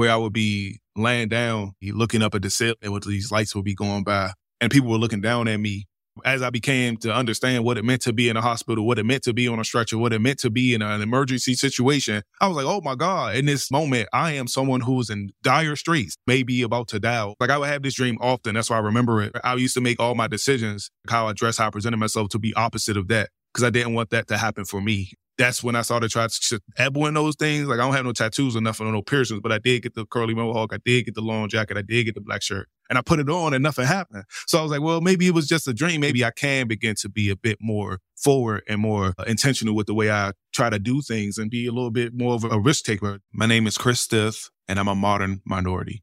[0.00, 3.66] where I would be laying down, looking up at the ceiling, and these lights would
[3.66, 5.88] be going by, and people were looking down at me.
[6.24, 9.04] As I became to understand what it meant to be in a hospital, what it
[9.04, 12.22] meant to be on a stretcher, what it meant to be in an emergency situation,
[12.40, 15.76] I was like, oh my God, in this moment, I am someone who's in dire
[15.76, 17.34] straits, maybe about to die.
[17.38, 18.54] Like I would have this dream often.
[18.54, 19.32] That's why I remember it.
[19.44, 22.38] I used to make all my decisions, how I dress, how I presented myself to
[22.38, 25.74] be opposite of that because I didn't want that to happen for me that's when
[25.74, 27.66] I started trying to dabble in those things.
[27.66, 29.94] Like I don't have no tattoos or nothing or no piercings, but I did get
[29.94, 30.74] the curly mohawk.
[30.74, 31.78] I did get the long jacket.
[31.78, 34.24] I did get the black shirt and I put it on and nothing happened.
[34.46, 36.02] So I was like, well, maybe it was just a dream.
[36.02, 39.86] Maybe I can begin to be a bit more forward and more uh, intentional with
[39.86, 42.60] the way I try to do things and be a little bit more of a
[42.60, 43.20] risk taker.
[43.32, 46.02] My name is Kris Stith and I'm a modern minority.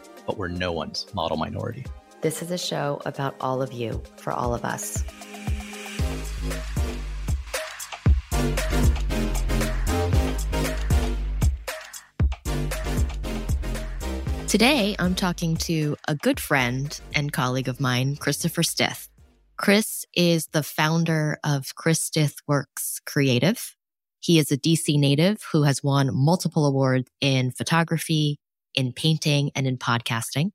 [0.31, 1.85] but we're no one's model minority.
[2.21, 5.03] This is a show about all of you, for all of us.
[14.47, 19.09] Today, I'm talking to a good friend and colleague of mine, Christopher Stith.
[19.57, 23.75] Kris is the founder of Kris Stith Works Creative.
[24.21, 28.39] He is a DC native who has won multiple awards in photography,
[28.75, 30.51] in painting, and in podcasting.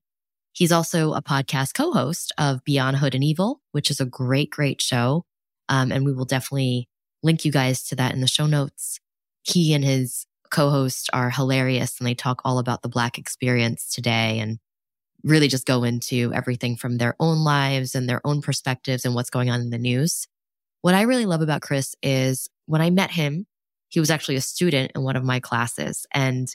[0.53, 4.81] He's also a podcast co-host of Beyond Hood and Evil, which is a great, great
[4.81, 5.27] show.
[5.69, 6.89] Um, and we will definitely
[7.23, 8.99] link you guys to that in the show notes.
[9.43, 14.39] He and his co-hosts are hilarious and they talk all about the Black experience today
[14.39, 14.59] and
[15.23, 19.31] really just go into everything from their own lives and their own perspectives and what's
[19.31, 20.27] going on in the news.
[20.83, 23.47] What I really love about Kris is when I met him,
[23.89, 26.49] he was actually a student in one of my classes and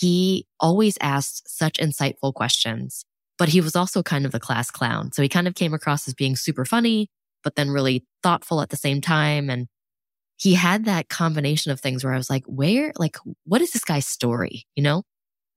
[0.00, 3.04] he always asked such insightful questions,
[3.38, 5.12] but he was also kind of the class clown.
[5.12, 7.08] So he kind of came across as being super funny,
[7.44, 9.50] but then really thoughtful at the same time.
[9.50, 9.66] And
[10.38, 13.84] he had that combination of things where I was like, where, like, what is this
[13.84, 14.64] guy's story?
[14.74, 15.02] You know,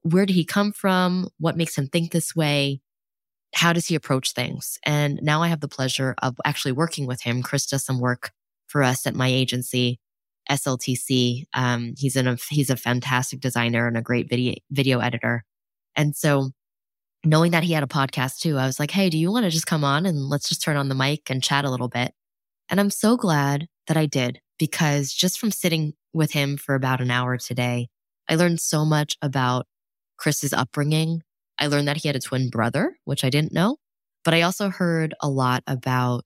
[0.02, 1.30] where did he come from?
[1.40, 2.82] What makes him think this way?
[3.56, 4.78] How does he approach things?
[4.86, 7.44] And now I have the pleasure of actually working with him.
[7.44, 8.32] Kris does some work
[8.68, 10.02] for us at my agency,
[10.50, 11.44] SLTC.
[11.54, 15.44] Um, he's a he's a fantastic designer and a great video video editor.
[15.96, 16.52] And so
[17.26, 19.50] knowing that he had a podcast too, I was like, Hey, do you want to
[19.50, 22.14] just come on and let's just turn on the mic and chat a little bit?
[22.70, 27.02] And I'm so glad that I did because just from sitting with him for about
[27.02, 27.90] an hour today,
[28.30, 29.68] I learned so much about
[30.18, 31.22] Kris's upbringing.
[31.60, 33.78] I learned that he had a twin brother, which I didn't know,
[34.24, 36.24] but I also heard a lot about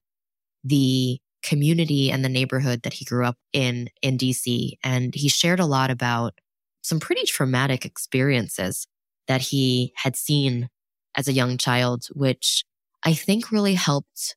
[0.64, 4.72] the community and the neighborhood that he grew up in in DC.
[4.82, 6.38] And he shared a lot about
[6.82, 8.86] some pretty traumatic experiences
[9.26, 10.68] that he had seen
[11.16, 12.64] as a young child, which
[13.04, 14.36] I think really helped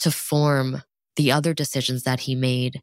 [0.00, 0.82] to form
[1.16, 2.80] the other decisions that he made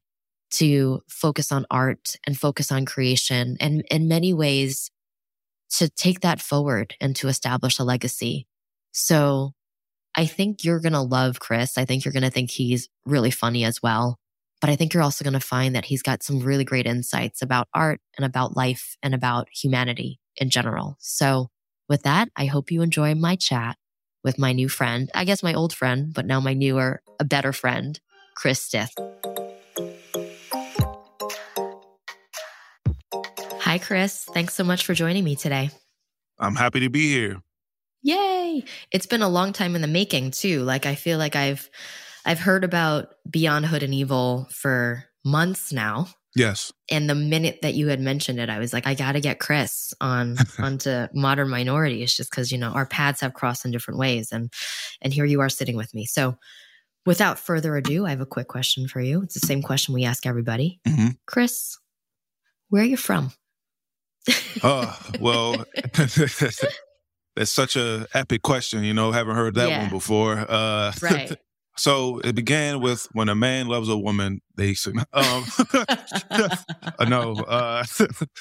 [0.52, 4.90] to focus on art and focus on creation and in many ways
[5.70, 8.48] to take that forward and to establish a legacy.
[8.92, 9.54] So
[10.16, 11.78] I think you're going to love Kris.
[11.78, 14.18] I think you're going to think he's really funny as well.
[14.62, 17.42] But I think you're also going to find that he's got some really great insights
[17.42, 20.98] about art and about life and about humanity in general.
[21.00, 21.50] So
[21.88, 23.78] with that, I hope you enjoy my chat
[24.24, 27.54] with my new friend, I guess my old friend, but now my newer, a better
[27.54, 27.98] friend,
[28.36, 28.94] Kris Stith.
[33.62, 34.26] Hi, Kris.
[34.34, 35.70] Thanks so much for joining me today.
[36.38, 37.42] I'm happy to be here.
[38.02, 38.64] Yay.
[38.92, 40.64] It's been a long time in the making too.
[40.64, 41.70] Like I feel like I've
[42.26, 46.08] I've heard about Beyond Hood and Evil for months now.
[46.36, 46.72] Yes.
[46.92, 49.40] And the minute that you had mentioned it, I was like, I got to get
[49.40, 54.00] Kris on onto Modern Minorities, just because you know our paths have crossed in different
[54.00, 54.52] ways, and
[55.02, 56.06] and here you are sitting with me.
[56.06, 56.38] So,
[57.06, 59.24] without further ado, I have a quick question for you.
[59.24, 60.80] It's the same question we ask everybody.
[60.88, 61.10] Mm-hmm.
[61.26, 61.78] Kris,
[62.70, 63.32] where are you from?
[64.62, 65.64] Uh, well,
[67.36, 68.84] that's such a epic question.
[68.84, 69.82] You know, haven't heard that Yeah.
[69.82, 70.34] one before.
[70.50, 71.32] Uh, right.
[71.78, 74.76] so it began with when a man loves a woman, they
[75.14, 75.46] um,
[77.08, 77.34] no.
[77.36, 77.84] Uh,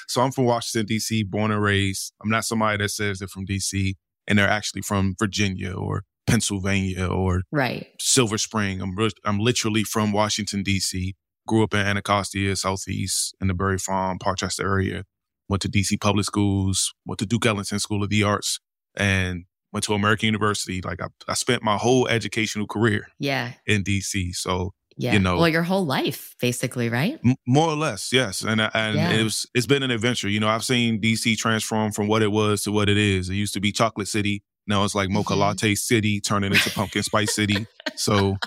[0.07, 2.13] so I'm from Washington D.C., born and raised.
[2.21, 3.95] I'm not somebody that says they're from D.C.
[4.27, 7.87] and they're actually from Virginia or Pennsylvania or right.
[7.99, 8.81] Silver Spring.
[8.81, 8.95] I'm
[9.25, 11.15] I'm literally from Washington D.C.
[11.47, 15.05] Grew up in Anacostia, Southeast, in the Barry Farm, Parkchester area.
[15.47, 15.97] Went to D.C.
[15.97, 16.93] public schools.
[17.05, 18.59] Went to Duke Ellington School of the Arts,
[18.99, 20.81] and went to American University.
[20.83, 23.53] Like I, I spent my whole educational career Yeah.
[23.65, 24.33] in D.C.
[24.33, 25.13] So Yeah.
[25.13, 27.19] you know- well, your whole life, basically, right?
[27.25, 28.41] M- more or less, yes.
[28.43, 29.11] And and Yeah.
[29.11, 30.27] it was it's been an adventure.
[30.27, 33.29] You know, I've seen DC transform from what it was to what it is.
[33.29, 34.43] It used to be Chocolate City.
[34.67, 35.37] Now it's like Mocha Mhm.
[35.39, 37.65] Latte City, turning into Pumpkin Spice City.
[37.95, 38.37] So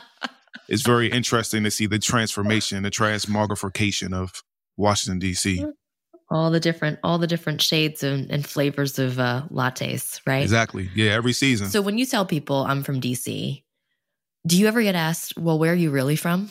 [0.69, 4.43] it's very interesting to see the transformation, the transmogrification of
[4.77, 5.65] Washington DC.
[6.33, 10.43] All the different, all the different shades and, and flavors of uh, lattes, right?
[10.43, 10.89] Exactly.
[10.95, 11.69] Yeah, every season.
[11.69, 13.63] So when you tell people I'm from DC,
[14.47, 16.51] do you ever get asked, "Well, where are you really from?"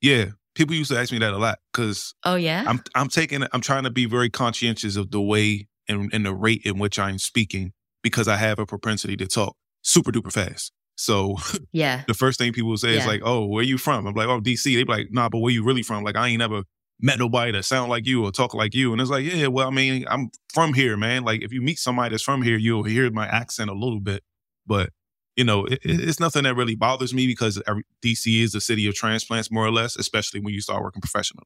[0.00, 2.64] yeah, people used to ask me that a lot because Oh yeah.
[2.66, 6.34] I'm I'm taking I'm trying to be very conscientious of the way and, and the
[6.34, 10.72] rate in which I'm speaking because I have a propensity to talk super duper fast.
[10.96, 11.36] So
[11.72, 12.02] yeah.
[12.06, 13.00] the first thing people say Yeah.
[13.00, 15.38] is like, "Oh, where you from?" I'm like, "Oh, DC." They be like, "Nah, but
[15.38, 16.62] where you really from?" Like, I ain't never
[17.00, 18.92] met nobody that sound like you or talk like you.
[18.92, 21.24] And it's like, yeah, well, I mean, I'm from here, man.
[21.24, 24.22] Like, if you meet somebody that's from here, you'll hear my accent a little bit,
[24.66, 24.90] but
[25.36, 28.60] you know, it, it- it's nothing that really bothers me because every, DC is the
[28.60, 31.44] city of transplants, more or less, especially when you start working professional.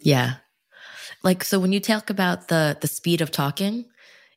[0.00, 0.36] Yeah.
[1.22, 3.84] Like so when you talk about the the speed of talking,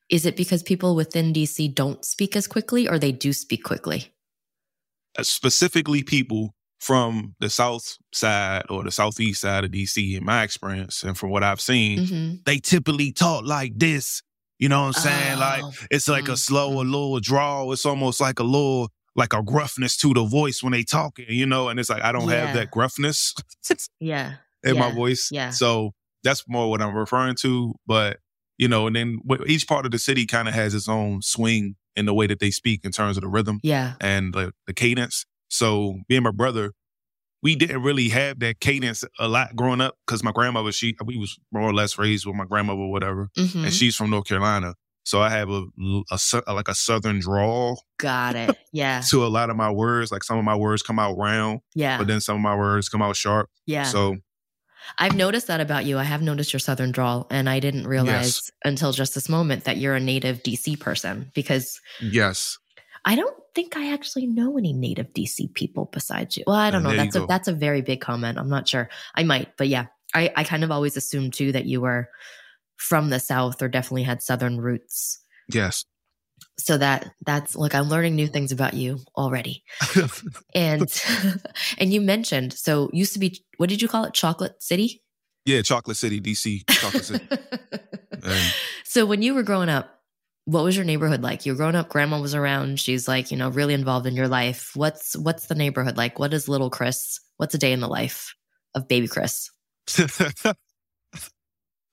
[0.09, 4.13] is it because people within DC don't speak as quickly or they do speak quickly?
[5.17, 10.43] Uh, Specifically, people from the south side or the southeast side of DC, in my
[10.43, 14.21] experience, and from what I've seen, hmm they typically talk like this.
[14.59, 15.39] You know what I'm saying?
[15.39, 17.71] Like Oh, it's like a mm, slow, a little drawl.
[17.73, 21.45] It's almost like a little like a gruffness to the voice when they talking, you
[21.45, 22.45] know, and it's like I don't Yeah.
[22.47, 23.33] have that gruffness
[23.99, 24.33] Yeah.
[24.63, 25.29] in my voice.
[25.31, 25.49] yeah.
[25.49, 25.91] So
[26.23, 27.75] that's more what I'm referring to.
[27.85, 28.19] But
[28.57, 31.75] you know, and then each part of the city kind of has its own swing
[31.95, 33.93] in the way that they speak in terms of the rhythm Yeah.
[34.01, 35.25] and the, the cadence.
[35.49, 36.73] So me and my brother,
[37.43, 41.17] we didn't really have that cadence a lot growing up because my grandmother, she we
[41.17, 44.25] was more or less raised with my grandmother, or whatever, hmm and she's from North
[44.27, 44.73] Carolina.
[45.05, 45.63] So I have a,
[46.11, 48.57] a like a southern drawl Got it.
[48.73, 49.01] Yeah.
[49.09, 50.11] to a lot of my words.
[50.11, 51.97] Like some of my words come out round, Yeah.
[51.97, 53.49] but then some of my words come out sharp.
[53.65, 53.83] Yeah.
[53.83, 54.17] So
[54.99, 55.97] I've noticed that about you.
[55.97, 59.77] I have noticed your southern drawl and I didn't realize until just this moment that
[59.77, 62.57] you're a native DC person because yes,
[63.05, 66.43] I don't think I actually know any native DC people besides you.
[66.45, 66.95] Well, I don't know.
[66.95, 67.25] That's a go.
[67.25, 68.37] that's a very big comment.
[68.37, 68.87] I'm not sure.
[69.15, 69.87] I might, but yeah.
[70.13, 72.07] I, I kind of always assumed too that you were
[72.77, 75.23] from the South or definitely had Southern roots.
[75.51, 75.85] yes.
[76.59, 79.63] So that that's like I'm learning new things about you already.
[80.53, 80.87] And
[81.79, 84.13] and you mentioned so used to be what did you call it?
[84.13, 85.01] Chocolate City?
[85.45, 87.27] yeah, Chocolate City, DC, Chocolate City.
[88.83, 89.96] So when you were growing up,
[90.47, 91.45] what was your neighborhood like?
[91.45, 94.29] You were growing up, grandma was around, she's like, you know, really involved in your
[94.29, 94.71] life.
[94.75, 96.19] What's what's the neighborhood like?
[96.19, 97.19] What is little Kris?
[97.35, 98.33] What's a day in the life
[98.73, 99.51] of baby Kris?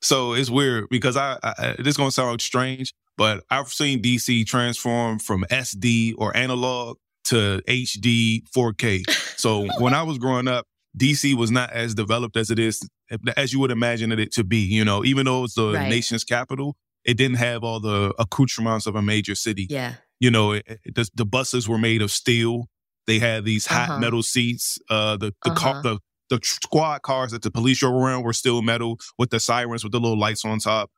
[0.01, 5.19] so it's weird because I, I this gonna sound strange, but I've seen DC transform
[5.19, 9.11] from SD or analog to HD 4K.
[9.37, 10.65] So when I was growing up,
[10.97, 12.89] DC was not as developed as it is
[13.37, 14.59] as you would imagine it to be.
[14.59, 15.89] You know, even though it's the Right.
[15.89, 19.67] nation's capital, it didn't have all the accoutrements of a major city.
[19.71, 19.95] Yeah.
[20.21, 22.69] You know, it, it- the, the buses were made of steel.
[23.07, 23.99] They had these hot Uh-huh.
[23.99, 24.79] metal seats.
[24.89, 25.83] Uh, the the Uh-huh.
[25.83, 25.99] the
[26.31, 29.93] the squad cars that the police drove around were still metal with the sirens with
[29.93, 30.91] the little lights on top.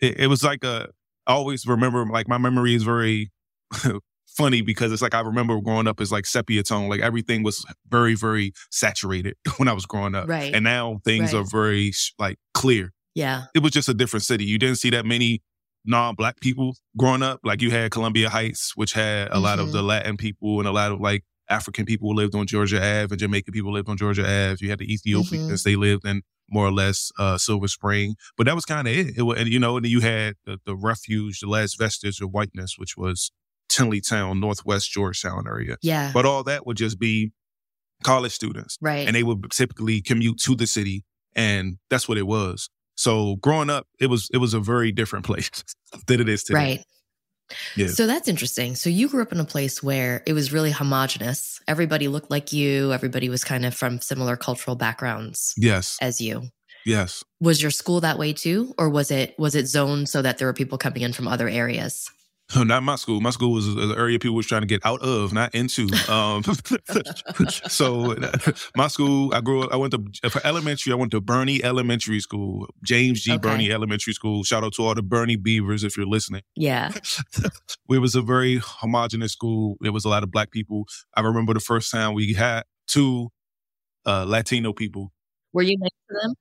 [0.00, 0.88] It, it was like a.
[1.26, 3.30] I always remember like my memory is very
[4.26, 6.88] funny because it's like I remember growing up as like sepia tone.
[6.88, 10.54] Like everything was very very saturated when I was growing up, Right.
[10.54, 11.40] and now things Right.
[11.40, 13.44] are very like clear Yeah.
[13.54, 14.44] it was just a different city.
[14.44, 15.42] You didn't see that many
[15.84, 17.40] non-black people growing up.
[17.44, 20.72] Like you had Columbia Heights, which had a lot of the Latin people and a
[20.72, 24.22] lot of like African people lived on Georgia Ave and Jamaican people lived on Georgia
[24.22, 24.56] Ave.
[24.60, 28.14] You had the Ethiopians; they lived in more or less uh, Silver Spring.
[28.36, 29.18] But that was kind of it.
[29.18, 32.30] it wa- and you know, and you had the, the refuge, the last vestige of
[32.30, 33.32] whiteness, which was
[33.70, 35.76] Tenleytown, Northwest Georgetown area.
[35.82, 36.10] Yeah.
[36.14, 37.32] But all that would just be
[38.02, 39.06] college students right.
[39.06, 41.04] and they would typically commute to the city
[41.36, 42.68] and that's what it was
[43.02, 45.50] so growing up it was it was a very different place
[46.06, 46.84] than it is today Right.
[47.76, 47.88] Yeah.
[47.88, 48.76] So that's interesting.
[48.76, 51.60] So you grew up in a place where it was really homogenous.
[51.68, 52.94] Everybody looked like you.
[52.94, 56.44] Everybody was kind of from similar cultural backgrounds yes as you.
[56.84, 57.22] Yes.
[57.40, 60.48] Was your school that way too, or was it was it zoned so that there
[60.48, 62.10] were people coming in from other areas?
[62.56, 63.20] Not my school.
[63.20, 65.88] My school was an area people was trying to get out of, not into.
[66.10, 66.42] Um,
[67.68, 68.14] so
[68.76, 69.72] my school, I grew up.
[69.72, 70.92] I went to for elementary.
[70.92, 73.32] I went to Birney Elementary School, James G.
[73.32, 73.38] Okay.
[73.38, 74.44] Birney Elementary School.
[74.44, 76.42] Shout out to all the Birney Beavers if you're listening.
[76.54, 76.92] Yeah.
[77.88, 79.76] it was a very homogenous school.
[79.80, 80.86] There was a lot of black people.
[81.16, 83.30] I remember the first time we had two
[84.04, 85.12] uh, Latino people.
[85.52, 86.34] Were you next to them?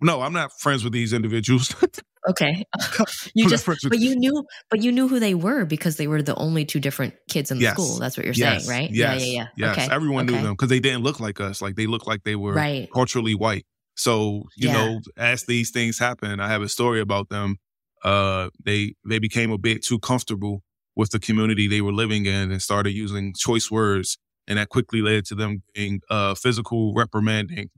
[0.00, 1.74] No, I'm not friends with these individuals.
[2.28, 2.64] Okay.
[3.34, 6.34] you just but you knew but you knew who they were because they were the
[6.34, 7.72] only two different kids in the Yes.
[7.74, 7.98] school.
[7.98, 8.90] That's what you're yes, saying, right?
[8.90, 9.74] Yes, yeah, yeah, yeah.
[9.74, 9.88] Yes, Okay.
[9.90, 11.62] everyone knew them because they didn't look like us.
[11.62, 12.88] Like they looked like they were Right.
[12.92, 13.64] culturally white.
[13.96, 14.74] So you Yeah.
[14.74, 17.56] know, as these things happen, I have a story about them.
[18.04, 20.62] Uh, they they became a bit too comfortable
[20.96, 25.00] with the community they were living in and started using choice words, and that quickly
[25.00, 27.70] led to them being uh, physical reprimanding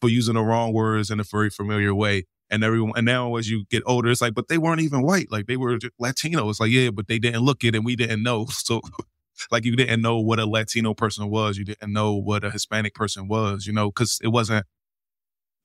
[0.00, 2.24] for using the wrong words in a very familiar way.
[2.48, 5.32] And everyone, and now as you get older, it's like, but they weren't even white.
[5.32, 6.48] Like they were Latino.
[6.48, 8.46] It's like, yeah, but they didn't look it, and we didn't know.
[8.50, 8.80] So
[9.50, 11.58] like you didn't know what a Latino person was.
[11.58, 14.64] You didn't know what a Hispanic person was, you know, because it wasn't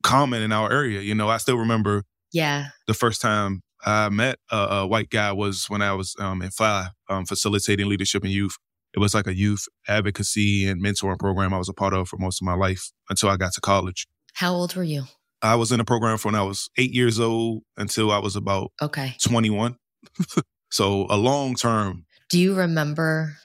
[0.04, 1.02] common in our area.
[1.02, 2.70] You know, I still remember Yeah.
[2.88, 6.50] the first time I met a, a white guy was when I was um, in
[6.52, 8.56] FLY, um, facilitating leadership in youth.
[8.94, 12.18] It was like a youth advocacy and mentoring program I was a part of for
[12.18, 14.06] most of my life until I got to college.
[14.34, 15.04] How old were you?
[15.42, 18.36] I was in a program from when I was eight years old until I was
[18.36, 19.16] about Okay.
[19.22, 19.76] 21.
[20.72, 22.06] so a long term.
[22.30, 23.36] Do you remember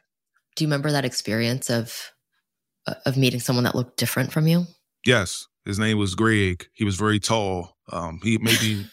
[0.55, 2.13] do you remember that experience of
[2.87, 4.67] uh, of meeting someone that looked different from you?
[5.05, 6.67] Yes, his name was Greg.
[6.73, 7.77] He was very tall.
[7.93, 8.87] Um, he maybe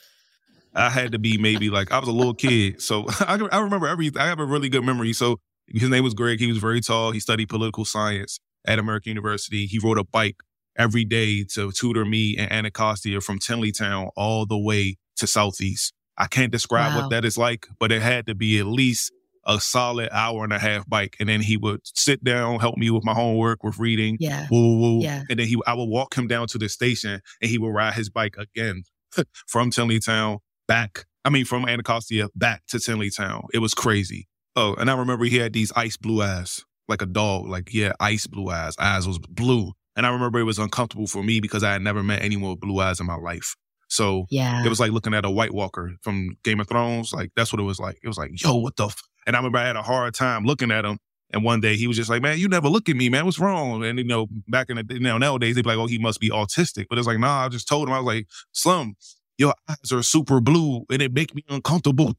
[0.75, 3.87] I had to be maybe like I was a little kid, so I, I remember
[3.87, 4.21] everything.
[4.21, 5.13] I have a really good memory.
[5.13, 6.39] So his name was Greg.
[6.39, 7.11] He was very tall.
[7.11, 9.65] He studied political science at American University.
[9.65, 10.37] He rode a bike
[10.77, 15.93] every day to tutor me and Anacostia from Tenleytown all the way to Southeast.
[16.17, 17.01] I can't describe Wow.
[17.03, 19.11] what that is like, but it had to be at least
[19.45, 21.17] a solid hour and a half bike.
[21.19, 24.47] And then he would sit down, help me with my homework, with reading, Yeah.
[24.49, 24.99] woo, woo.
[25.01, 25.23] Yeah.
[25.29, 27.93] And then he, I would walk him down to the station and he would ride
[27.95, 28.83] his bike again
[29.47, 31.05] from Tenleytown back.
[31.25, 33.45] I mean, from Anacostia back to Tenleytown.
[33.53, 34.27] It was crazy.
[34.55, 37.47] Oh, and I remember he had these ice blue eyes, like a dog.
[37.47, 38.75] Like, yeah, ice blue eyes.
[38.77, 39.73] Eyes was blue.
[39.95, 42.59] And I remember it was uncomfortable for me because I had never met anyone with
[42.59, 43.55] blue eyes in my life.
[43.89, 44.65] So Yeah.
[44.65, 47.13] it was like looking at a White Walker from Game of Thrones.
[47.13, 47.99] Like that's what it was like.
[48.03, 48.87] It was like, yo, what the?
[48.87, 49.03] F-?
[49.27, 50.97] And I remember I had a hard time looking at him.
[51.31, 53.25] And one day he was just like, man, you never look at me, man.
[53.25, 53.83] What's wrong?
[53.83, 56.19] And you know, back in the you know nowadays they'd be like, oh, he must
[56.19, 56.85] be autistic.
[56.89, 57.45] But it's like, nah.
[57.45, 58.95] I just told him I was like, Slum,
[59.37, 62.13] your eyes are super blue, and it make me uncomfortable.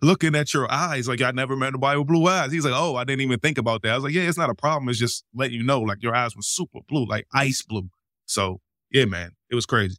[0.00, 2.52] Looking at your eyes, like I never met nobody with blue eyes.
[2.52, 4.48] He's like, "Oh, I didn't even think about that." I was like, "Yeah, it's not
[4.48, 4.88] a problem.
[4.88, 7.88] It's just letting you know, like your eyes were super blue, like ice blue."
[8.24, 8.60] So,
[8.92, 9.96] yeah, man, it was crazy.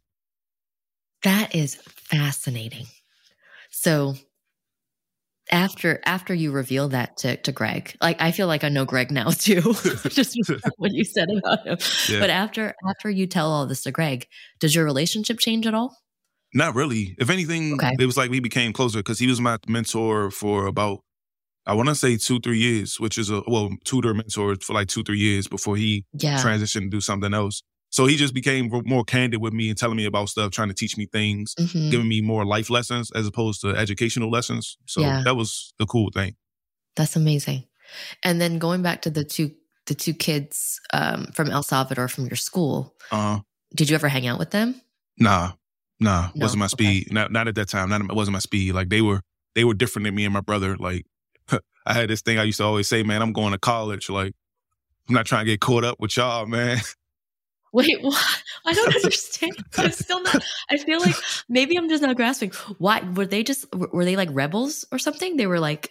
[1.22, 2.86] That is fascinating.
[3.70, 4.14] So
[5.50, 9.10] after after you reveal that to, to Greg, like I feel like I know Greg
[9.10, 9.60] now too,
[10.08, 10.36] just
[10.76, 11.78] what you said about him.
[12.08, 12.20] Yeah.
[12.20, 14.26] But after after you tell all this to Greg,
[14.60, 15.96] does your relationship change at all?
[16.52, 17.14] Not really.
[17.18, 17.92] If anything, Okay.
[17.98, 21.04] it was like we became closer because he was my mentor for about,
[21.66, 24.88] I want to say two, three years, which is a, well, tutor mentor for like
[24.88, 26.36] two, three years before he Yeah.
[26.42, 27.62] transitioned to do something else.
[27.92, 30.74] So he just became more candid with me and telling me about stuff, trying to
[30.74, 31.90] teach me things, Mhm.
[31.90, 34.76] giving me more life lessons as opposed to educational lessons.
[34.86, 35.22] So Yeah.
[35.24, 36.36] that was the cool thing.
[36.96, 37.64] That's amazing.
[38.22, 39.52] And then going back to the two
[39.86, 43.40] the two kids um, from El Salvador from your school, Uh,
[43.74, 44.80] did you ever hang out with them?
[45.18, 45.52] nah,
[46.00, 46.42] nah, No?
[46.44, 46.70] wasn't my Okay.
[46.70, 47.12] speed.
[47.12, 47.88] Not, not at that time.
[47.90, 48.72] Not, it wasn't my speed.
[48.74, 49.20] Like they were,
[49.54, 50.76] they were different than me and my brother.
[50.76, 51.06] Like
[51.86, 54.08] I had this thing I used to always say, man, I'm going to college.
[54.10, 54.34] Like
[55.08, 56.78] I'm not trying to get caught up with y'all, man.
[57.72, 58.42] Wait, what?
[58.66, 59.56] I don't understand.
[59.78, 60.42] I'm still not.
[60.70, 61.14] I feel like
[61.48, 62.50] maybe I'm just not grasping.
[62.78, 65.36] Why were they just were they like rebels or something?
[65.36, 65.90] They were like,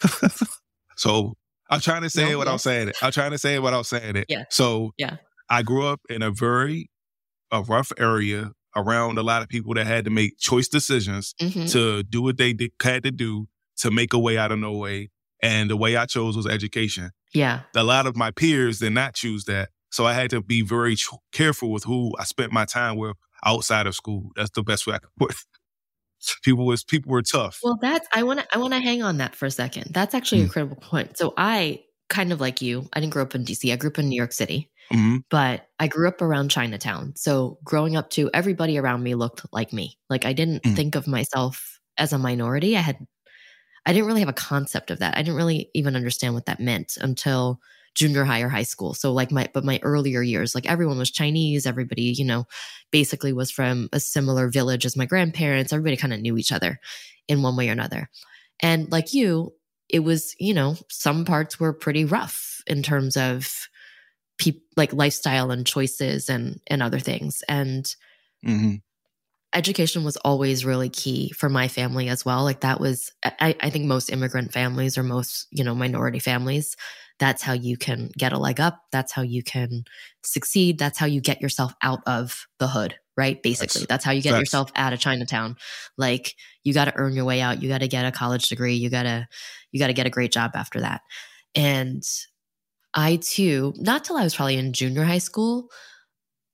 [0.96, 1.34] So
[1.68, 2.56] I'm trying to say No, it without yeah.
[2.58, 2.96] saying it.
[3.02, 4.26] I'm trying to say it without saying it.
[4.28, 4.44] Yeah.
[4.50, 5.16] So Yeah.
[5.48, 6.90] I grew up in a very
[7.50, 11.70] a rough area around a lot of people that had to make choice decisions mhm.
[11.72, 13.48] to do what they did, had to do
[13.78, 15.10] to make a way out of no way.
[15.42, 17.10] And the way I chose was education.
[17.32, 19.70] yeah, A lot of my peers did not choose that.
[19.90, 23.16] So I had to be very ch- careful with who I spent my time with
[23.44, 24.30] outside of school.
[24.36, 25.36] That's the best way I could put it.
[26.44, 27.58] People was people were tough.
[27.62, 29.86] Well, that's I want to I want to hang on that for a second.
[29.94, 30.50] That's actually a Mm.
[30.50, 31.16] critical point.
[31.16, 32.86] So I kind of like you.
[32.92, 33.72] I didn't grow up in DC.
[33.72, 37.14] I grew up in New York City, hmm but I grew up around Chinatown.
[37.16, 39.98] So growing up too, everybody around me looked like me.
[40.10, 40.74] Like I didn't Mm.
[40.74, 42.76] think of myself as a minority.
[42.76, 42.98] I had
[43.86, 45.16] I didn't really have a concept of that.
[45.16, 47.60] I didn't really even understand what that meant until
[47.94, 48.94] junior high or high school.
[48.94, 51.66] So like my, but my earlier years, like everyone was Chinese.
[51.66, 52.46] Everybody, you know,
[52.92, 55.72] basically was from a similar village as my grandparents.
[55.72, 56.78] Everybody kind of knew each other
[57.26, 58.10] in one way or another.
[58.60, 59.54] And like you,
[59.88, 63.68] it was, you know, some parts were pretty rough in terms of
[64.76, 67.42] like lifestyle and choices and, and other things.
[67.48, 67.84] And,
[68.44, 68.76] mm-hmm
[69.52, 72.44] education was always really key for my family as well.
[72.44, 76.76] Like that was, I, I, think most immigrant families or most, you know, minority families,
[77.18, 78.80] that's how you can get a leg up.
[78.92, 79.84] That's how you can
[80.22, 80.78] succeed.
[80.78, 83.42] That's how you get yourself out of the hood, right?
[83.42, 85.56] Basically, that's, that's how you get yourself out of Chinatown.
[85.98, 87.62] Like you got to earn your way out.
[87.62, 88.74] You got to get a college degree.
[88.74, 89.28] You got to,
[89.72, 91.02] you got to get a great job after that.
[91.54, 92.02] And
[92.94, 95.68] I too, not till I was probably in junior high school,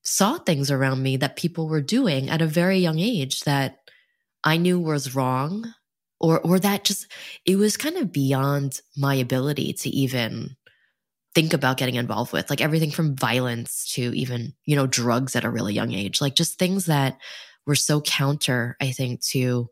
[0.04, 3.78] saw things around me that people were doing at a very young age that
[4.44, 5.74] I knew was wrong
[6.20, 7.06] or or that just
[7.44, 10.56] it was kind of beyond my ability to even
[11.34, 15.44] think about getting involved with like everything from violence to even you know drugs at
[15.44, 17.18] a really young age like just things that
[17.66, 19.68] were so counter i think to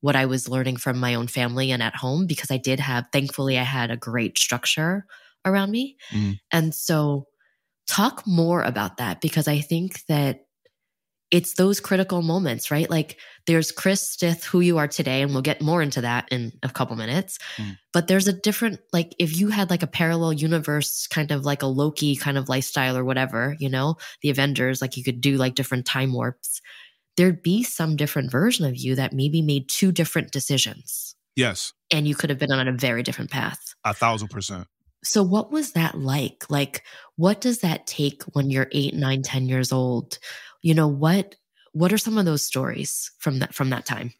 [0.00, 3.04] what i was learning from my own family and at home because i did have
[3.12, 5.06] thankfully i had a great structure
[5.44, 6.38] around me mm.
[6.52, 7.26] and so
[7.86, 10.46] talk more about that because I think that
[11.32, 12.88] it's those critical moments, right?
[12.90, 16.52] Like there's Kris Stith, who you are today, and we'll get more into that in
[16.62, 17.38] a couple minutes.
[17.56, 17.78] Mm.
[17.94, 21.62] But there's a different, like, if you had like a parallel universe, kind of like
[21.62, 25.38] a Loki kind of lifestyle or whatever, you know, the Avengers, like you could do
[25.38, 26.60] like different time warps,
[27.16, 31.16] there'd be some different version of you that maybe made two different decisions.
[31.34, 31.72] Yes.
[31.90, 33.74] And you could have been on a very different path.
[33.84, 34.66] A thousand percent.
[35.04, 36.44] So, what was that like?
[36.48, 36.84] Like,
[37.16, 40.18] what does that take when you're eight, nine, ten years old?
[40.62, 41.34] You know what?
[41.72, 44.12] What are some of those stories from that from that time?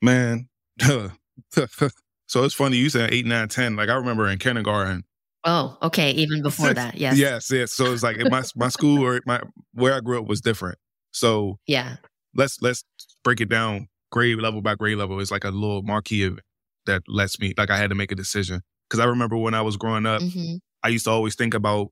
[0.00, 0.48] Man,
[0.80, 3.76] so it's funny you said eight, nine, ten.
[3.76, 5.04] Like I remember in kindergarten.
[5.44, 7.72] Oh, okay, even before that, yes, yes, yes.
[7.72, 9.40] So it's like my my school or my
[9.72, 10.78] where I grew up was different.
[11.10, 11.96] So yeah,
[12.34, 12.84] let's let's
[13.24, 15.18] break it down grade level by grade level.
[15.20, 16.42] It's like a little marquee event
[16.86, 18.62] that lets me like I had to make a decision.
[18.88, 20.56] Because I remember when I was growing up, mm-hmm.
[20.82, 21.90] I used to always think about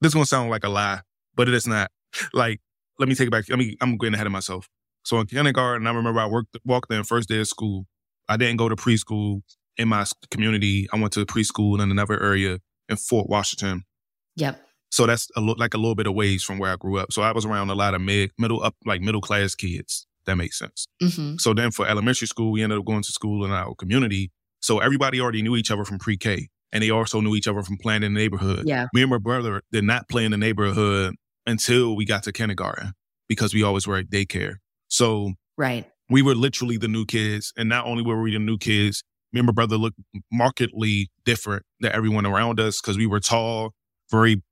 [0.00, 1.00] this is gonna sound like a lie,
[1.34, 1.90] but it is not.
[2.32, 2.60] Like,
[2.98, 3.48] let me take it back.
[3.48, 4.68] Let me, I'm getting ahead of myself.
[5.04, 7.86] So in kindergarten, I remember I worked walked in first day of school.
[8.28, 9.40] I didn't go to preschool
[9.76, 10.88] in my community.
[10.92, 13.84] I went to preschool in another area in Fort Washington.
[14.36, 14.60] Yep.
[14.90, 17.12] So that's a lo- like a little bit of ways from where I grew up.
[17.12, 20.06] So I was around a lot of mid, middle up, like middle class kids.
[20.26, 20.86] That makes sense.
[21.02, 21.36] Mm-hmm.
[21.38, 24.30] So then for elementary school, we ended up going to school in our community
[24.62, 26.48] so everybody already knew each other from pre K.
[26.72, 28.62] And they also knew each other from playing in the neighborhood.
[28.64, 28.86] Yeah.
[28.94, 31.14] Me and my brother did not play in the neighborhood
[31.46, 32.92] until we got to kindergarten
[33.28, 34.54] because we always were at daycare.
[34.88, 35.86] So right.
[36.08, 37.52] we were literally the new kids.
[37.58, 39.98] And not only were we the new kids, me and my brother looked
[40.30, 43.72] markedly different than everyone around us because we were tall,
[44.10, 44.42] very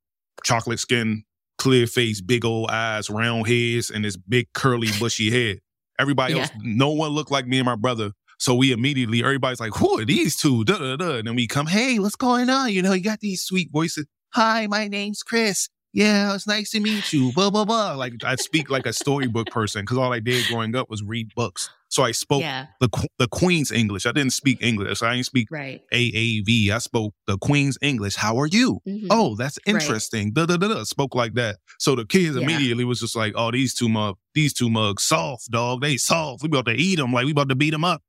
[0.43, 1.25] chocolate skin,
[1.57, 5.61] clear face, big old eyes, round heads, and this big curly bushy head.
[5.99, 6.41] Everybody yeah.
[6.41, 8.13] else, no one looked like me and my brother.
[8.41, 10.65] So we immediately, everybody's like, who are these two?
[10.65, 11.17] Da, da, da.
[11.17, 12.73] And then we come, hey, what's going on?
[12.73, 14.07] You know, you got these sweet voices.
[14.31, 15.69] Hi, my name's Kris.
[15.93, 17.33] Yeah, it's nice to meet you.
[17.35, 17.93] Blah, blah, blah.
[17.97, 21.35] Like I speak like a storybook person because all I did growing up was read
[21.35, 21.69] books.
[21.91, 22.67] So I spoke yeah.
[22.79, 24.07] the the Queen's English.
[24.07, 25.03] I didn't speak English.
[25.03, 25.83] I didn't speak right.
[25.93, 26.71] AAV.
[26.71, 28.15] I spoke the Queen's English.
[28.15, 28.81] How are you?
[28.87, 29.09] Mm-hmm.
[29.11, 30.27] Oh, that's interesting.
[30.29, 30.47] Right.
[30.47, 30.85] Da, da, da, da.
[30.85, 31.57] Spoke like that.
[31.81, 32.43] So the kids yeah.
[32.43, 35.83] immediately was just like, oh, these two mug, these two mugs, soft dog.
[35.83, 36.45] They soft.
[36.45, 37.13] We about to eat them.
[37.13, 38.01] Like we about to beat them up.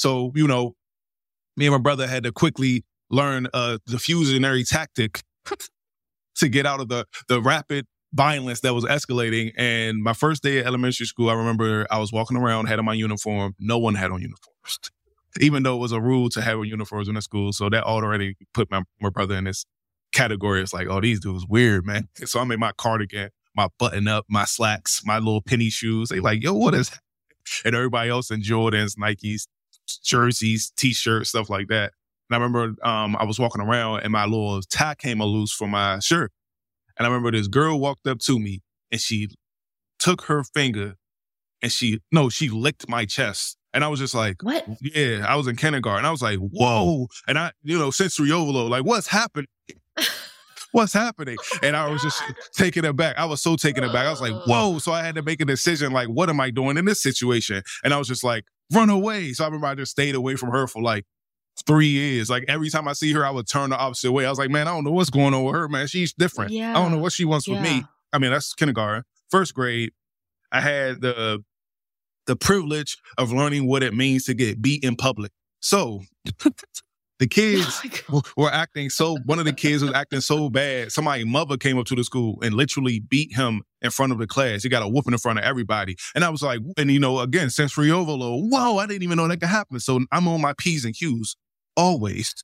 [0.00, 0.76] So, you know,
[1.58, 5.20] me and my brother had to quickly learn uh, a diffusionary tactic
[6.36, 9.52] to get out of the the rapid violence that was escalating.
[9.58, 12.86] And my first day at elementary school, I remember I was walking around, had on
[12.86, 13.54] my uniform.
[13.58, 14.78] No one had on uniforms,
[15.40, 17.52] even though it was a rule to have on uniforms in the school.
[17.52, 19.66] So that already put my, my brother in this
[20.12, 20.62] category.
[20.62, 22.08] It's like, oh, these dudes weird, man.
[22.24, 26.08] So I made my cardigan, my button up, my slacks, my little penny shoes.
[26.08, 26.90] They like, yo, what is?
[27.66, 29.46] And everybody else in Jordans, Nikes,
[29.98, 31.92] jerseys, t-shirts, stuff like that.
[32.28, 35.70] And I remember um, I was walking around and my little tie came loose from
[35.70, 36.32] my shirt.
[36.96, 38.60] And I remember this girl walked up to me
[38.92, 39.28] and she
[39.98, 40.94] took her finger
[41.62, 43.56] and she, no, she licked my chest.
[43.72, 44.66] And I was just like, what?
[44.80, 46.04] Yeah, I was in kindergarten.
[46.04, 47.06] I was like, whoa.
[47.28, 49.46] And I, you know, sensory overload, like, what's happening?
[50.72, 51.36] what's happening?
[51.62, 52.22] And I was just
[52.52, 53.16] taking it back.
[53.18, 54.06] I was so taken aback.
[54.06, 54.78] I was like, whoa.
[54.78, 57.62] So I had to make a decision, like, what am I doing in this situation?
[57.84, 59.32] And I was just like, run away.
[59.32, 61.04] So I remember I just stayed away from her for like
[61.66, 62.30] three years.
[62.30, 64.26] Like every time I see her, I would turn the opposite way.
[64.26, 65.86] I was like, man, I don't know what's going on with her, man.
[65.86, 66.52] She's different.
[66.52, 66.70] Yeah.
[66.70, 67.54] I don't know what she wants yeah.
[67.54, 67.84] with me.
[68.12, 69.04] I mean, that's kindergarten.
[69.30, 69.92] First grade,
[70.52, 71.44] I had the
[72.26, 75.32] the privilege of learning what it means to get beat in public.
[75.60, 76.02] So
[77.20, 79.16] The oh kids Oh were, were acting so.
[79.26, 80.90] One of the kids was acting so bad.
[80.90, 84.26] Somebody mother came up to the school and literally beat him in front of the
[84.26, 84.62] class.
[84.62, 85.96] He got a whooping in front of everybody.
[86.14, 88.50] And I was like, and you know, again, sensory overload.
[88.50, 89.78] Whoa, I didn't even know that could happen.
[89.80, 91.36] So I'm on my p's and q's
[91.76, 92.34] always.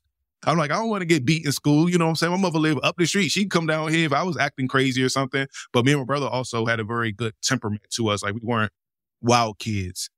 [0.45, 1.89] I'm like, I don't want to get beat in school.
[1.89, 2.31] You know what I'm saying?
[2.31, 3.29] My mother lived up the street.
[3.29, 5.47] She'd come down here if I was acting crazy or something.
[5.73, 8.21] But me and my brother also had a very good temperament to us.
[8.21, 8.71] Like we weren't
[9.21, 10.09] wild kids.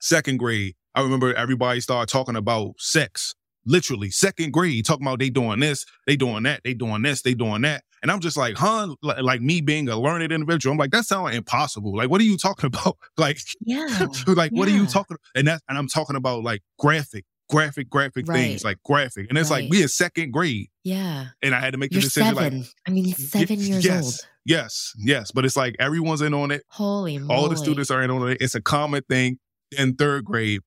[0.00, 3.34] Second grade, I remember everybody started talking about sex.
[3.64, 7.34] Literally, second grade, talking about they doing this, they doing that, they doing this, they
[7.34, 7.84] doing that.
[8.02, 8.94] And I'm just like, huh?
[9.02, 11.96] Like, like me being a learned individual, I'm like, that sounds impossible.
[11.96, 12.96] Like, what are you talking about?
[13.16, 14.06] Like, Yeah.
[14.26, 14.86] like, what are you Yeah.
[14.88, 15.16] talking?
[15.36, 19.26] And that, and I'm talking about like graphic, graphic, graphic things, like graphic.
[19.28, 21.26] And it's like we in second grade, Yeah.
[21.42, 22.34] and I had to make the You're decision.
[22.34, 22.58] seven.
[22.60, 24.14] Like, I mean, seven years yes, old.
[24.46, 25.30] yes, yes.
[25.30, 26.64] But it's like everyone's in on it.
[26.70, 27.32] Holy moly.
[27.40, 28.38] All the students are in on it.
[28.40, 29.38] It's a common thing.
[29.78, 30.60] In third grade,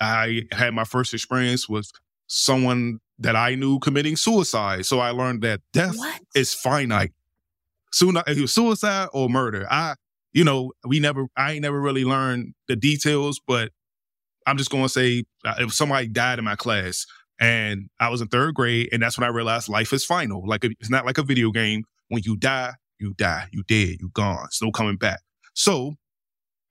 [0.00, 1.90] I had my first experience with
[2.28, 4.86] someone that I knew committing suicide.
[4.86, 6.20] So I learned that death What?
[6.34, 7.12] is finite.
[7.92, 9.66] Soon, it was suicide or murder.
[9.70, 9.94] I,
[10.32, 13.72] you know, we never, I ain't never really learned the details, but
[14.46, 17.06] I'm just going to say uh, if somebody died in my class
[17.40, 20.46] and I was in third grade, and that's when I realized life is final.
[20.46, 21.84] Like it's not like a video game.
[22.08, 23.48] When you die, you die.
[23.52, 23.96] You dead.
[24.00, 24.44] You gone.
[24.46, 25.20] It's no coming back.
[25.54, 25.94] So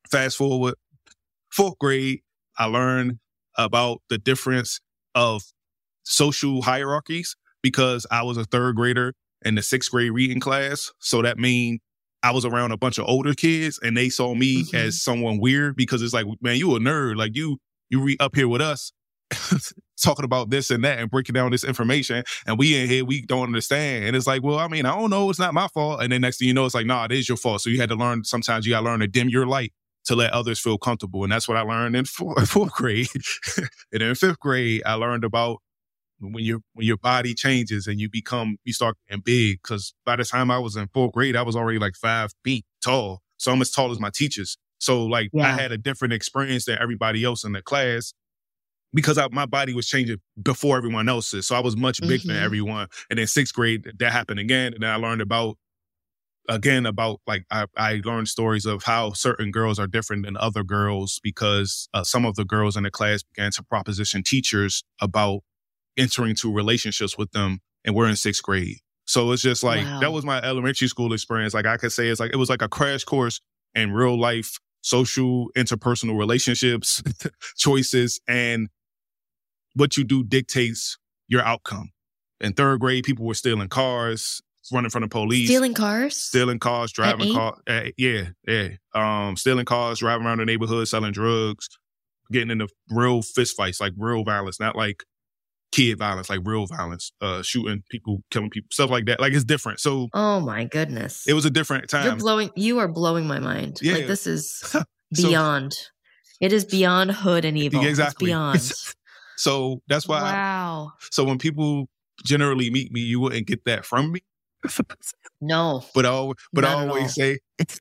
[0.10, 0.76] fast forward,
[1.52, 2.22] fourth grade,
[2.58, 3.20] I learned
[3.58, 4.80] about the difference
[5.18, 5.42] of
[6.04, 10.92] social hierarchies because I was a third grader in the sixth grade reading class.
[11.00, 11.80] So that mean
[12.24, 14.74] I was around a bunch of older kids and they saw me Mhm.
[14.76, 17.16] as someone weird because it's like, man, you a nerd.
[17.18, 17.58] Like you,
[17.90, 18.92] you read up here with us
[20.02, 22.24] talking about this and that and breaking down this information.
[22.46, 24.06] And we in here, we don't understand.
[24.06, 25.30] And it's like, well, I mean, I don't know.
[25.30, 26.02] It's not my fault.
[26.02, 27.62] And then next thing you know, it's like, nah, it is your fault.
[27.62, 29.74] So you had to learn, sometimes you got to learn to dim your light
[30.08, 31.24] to let others feel comfortable.
[31.24, 33.08] And that's what I learned in fourth grade.
[33.94, 35.60] and in fifth grade, I learned about
[36.20, 39.60] when your when your body changes and you become you start getting big.
[39.64, 42.66] Because by the time I was in fourth grade, I was already like five feet
[42.84, 44.58] tall, so I'm as tall as my teachers.
[44.80, 48.14] So like I had a different experience than everybody else in the class
[48.94, 51.48] because I, my body was changing before everyone else's.
[51.48, 52.44] So I was much bigger than Mhm.
[52.44, 52.88] everyone.
[53.10, 55.58] And then sixth grade, that happened again, and then I learned about
[56.48, 60.64] again about like I, I learned stories of how certain girls are different than other
[60.64, 65.42] girls because uh, some of the girls in the class began to proposition teachers about
[65.98, 68.78] entering into relationships with them and we're in sixth grade.
[69.06, 70.00] So it's just like Wow.
[70.02, 71.54] that was my elementary school experience.
[71.54, 73.42] Like i could say it's like it was like a crash course
[73.76, 77.02] in real life social interpersonal relationships
[77.58, 78.70] choices and
[79.74, 81.92] what you do dictates your outcome.
[82.40, 86.16] In third grade people were stealing cars running from the police Stealing cars?
[86.18, 87.60] stealing cars, driving cars.
[87.68, 88.70] Uh, yeah, yeah.
[88.94, 91.68] Um, stealing cars, driving around the neighborhood, selling drugs,
[92.32, 95.04] getting into real fist fights, like real violence, not like
[95.72, 99.20] kid violence, like real violence, uh, shooting people, killing people, stuff like that.
[99.20, 99.80] Like it's different.
[99.80, 101.28] So Oh my goodness.
[101.28, 102.18] it was a different You're time.
[102.18, 103.80] blowing you are blowing my mind.
[103.82, 103.94] Yeah.
[103.94, 105.76] Like this is So- beyond.
[106.42, 107.80] it is beyond hood and evil.
[107.82, 108.26] It's Exactly.
[108.28, 108.72] beyond.
[109.38, 110.20] So that's why.
[110.20, 110.92] I- wow.
[111.12, 111.88] so when people
[112.26, 114.22] generally meet me, you wouldn't get that from me.
[115.42, 115.84] No.
[115.94, 116.96] But I, but I Not at all.
[116.96, 117.40] always say,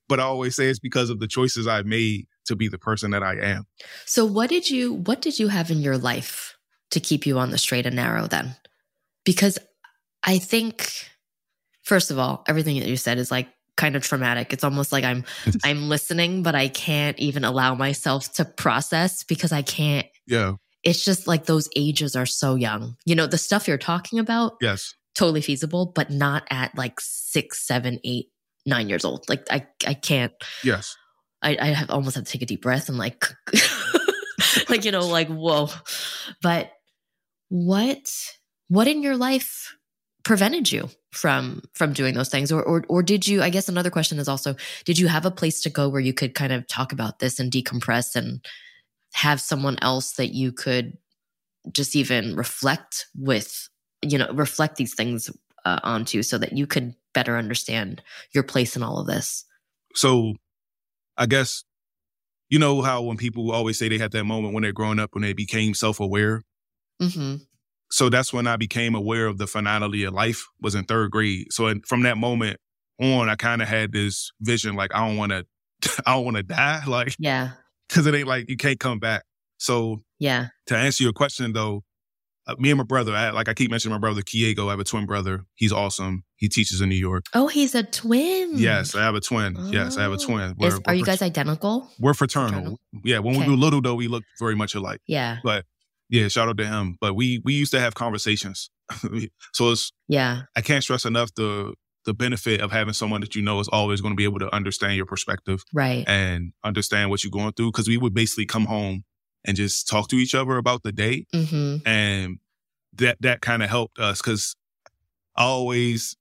[0.08, 3.10] but I always say it's because of the choices I made to be the person
[3.12, 3.64] that I am.
[4.04, 6.56] So what did you what did you have in your life
[6.90, 8.56] to keep you on the straight and narrow then?
[9.24, 9.58] Because
[10.22, 10.92] I think
[11.82, 14.52] first of all, everything that you said is like kind of traumatic.
[14.52, 15.24] It's almost like I'm
[15.64, 20.54] I'm listening but I can't even allow myself to process because I can't Yeah.
[20.84, 22.96] it's just like those ages are so young.
[23.06, 24.94] You know, the stuff you're talking about, Yes.
[25.16, 28.29] Totally feasible, but not at like six, seven, eight,
[28.64, 29.29] nine years old.
[29.29, 30.96] Like I I can't Yes.
[31.42, 33.24] I, I have almost had to take a deep breath and like,
[34.68, 35.68] like you know, like whoa.
[36.42, 36.72] But
[37.48, 38.12] what
[38.68, 39.76] what in your life
[40.24, 43.42] prevented you from from doing those things, or or or did you?
[43.42, 46.12] I guess another question is also, did you have a place to go where you
[46.12, 48.44] could kind of talk about this and decompress and
[49.14, 50.98] have someone else that you could
[51.72, 53.68] just even reflect with,
[54.02, 55.30] you know, reflect these things
[55.64, 59.44] uh, onto, so that you could better understand your place in all of this.
[59.94, 60.35] So
[61.16, 61.64] I guess
[62.48, 65.14] you know how when people always say they had that moment when they're growing up
[65.14, 66.42] when they became self-aware.
[67.00, 67.37] hmm
[67.90, 71.52] So that's when I became aware of the finality of life was in third grade.
[71.52, 72.59] So from that moment
[73.00, 75.44] on, I kind of had this vision like I don't want to,
[76.06, 77.50] I don't want to die, like Yeah.
[77.88, 79.24] because it ain't like you can't come back.
[79.59, 80.48] So Yeah.
[80.66, 81.82] to answer your question though,
[82.46, 84.80] uh, me and my brother, I, like I keep mentioning my brother Kiego, I have
[84.80, 85.44] a twin brother.
[85.54, 86.24] He's awesome.
[86.37, 87.24] He teaches in New York.
[87.35, 88.52] Oh, he's a twin.
[88.59, 89.56] Yes, I have a twin.
[89.72, 90.24] Yes, I have a Oh.
[90.26, 90.54] twin.
[90.59, 91.90] We're- are you we're guys identical?
[91.98, 92.50] We're fraternal.
[92.52, 92.80] Fraternal?
[93.04, 93.46] Yeah, when Okay.
[93.46, 95.00] we were little though, we looked very much alike.
[95.06, 95.38] Yeah.
[95.42, 95.64] But
[96.09, 96.96] Yeah, shout out to him.
[97.00, 98.70] But we we used to have conversations.
[99.52, 100.42] so it's Yeah.
[100.54, 104.00] I can't stress enough the the benefit of having someone that you know is always
[104.00, 106.04] going to be able to understand your perspective Right.
[106.06, 107.72] and understand what you're going through.
[107.72, 109.02] Because we would basically come home
[109.46, 112.38] and just talk to each other about the day, hmm and
[112.94, 114.20] that that kind of helped us.
[114.20, 114.54] Because
[115.37, 116.16] I always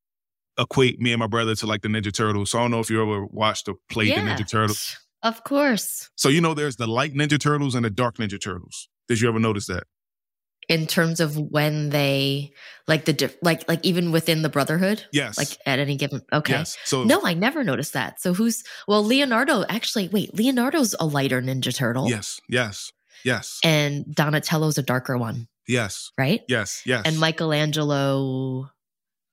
[0.57, 2.51] equate me and my brother to like the Ninja Turtles.
[2.51, 4.97] So I don't know if you ever watched or played the Ninja Turtles.
[5.23, 6.09] Of course.
[6.15, 8.87] So you know, there's the light Ninja Turtles and the dark Ninja Turtles.
[9.07, 9.83] Did you ever notice that?
[10.67, 12.51] In terms of when they
[12.87, 15.37] like the like like even within the brotherhood, Yes.
[15.37, 16.53] like at any given okay.
[16.53, 16.75] Yes.
[16.85, 18.19] So No, I never noticed that.
[18.19, 22.09] So who's well Leonardo actually wait, Leonardo's a lighter Ninja Turtle.
[22.09, 22.39] Yes.
[22.49, 22.91] Yes.
[23.25, 23.59] Yes.
[23.63, 26.11] And Donatello's a darker one, Yes.
[26.17, 26.41] right?
[26.47, 26.83] Yes.
[26.85, 27.01] Yes.
[27.05, 28.69] And Michelangelo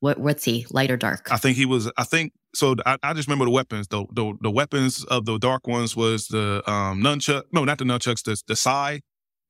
[0.01, 0.67] what what's he?
[0.71, 1.29] Light or dark?
[1.31, 1.89] I think he was.
[1.97, 2.75] I think so.
[2.85, 3.87] I, I just remember the weapons.
[3.87, 7.45] The, the the weapons of the dark ones was the um nunchuck.
[7.53, 8.25] No, not the nunchucks.
[8.25, 9.03] The the sai,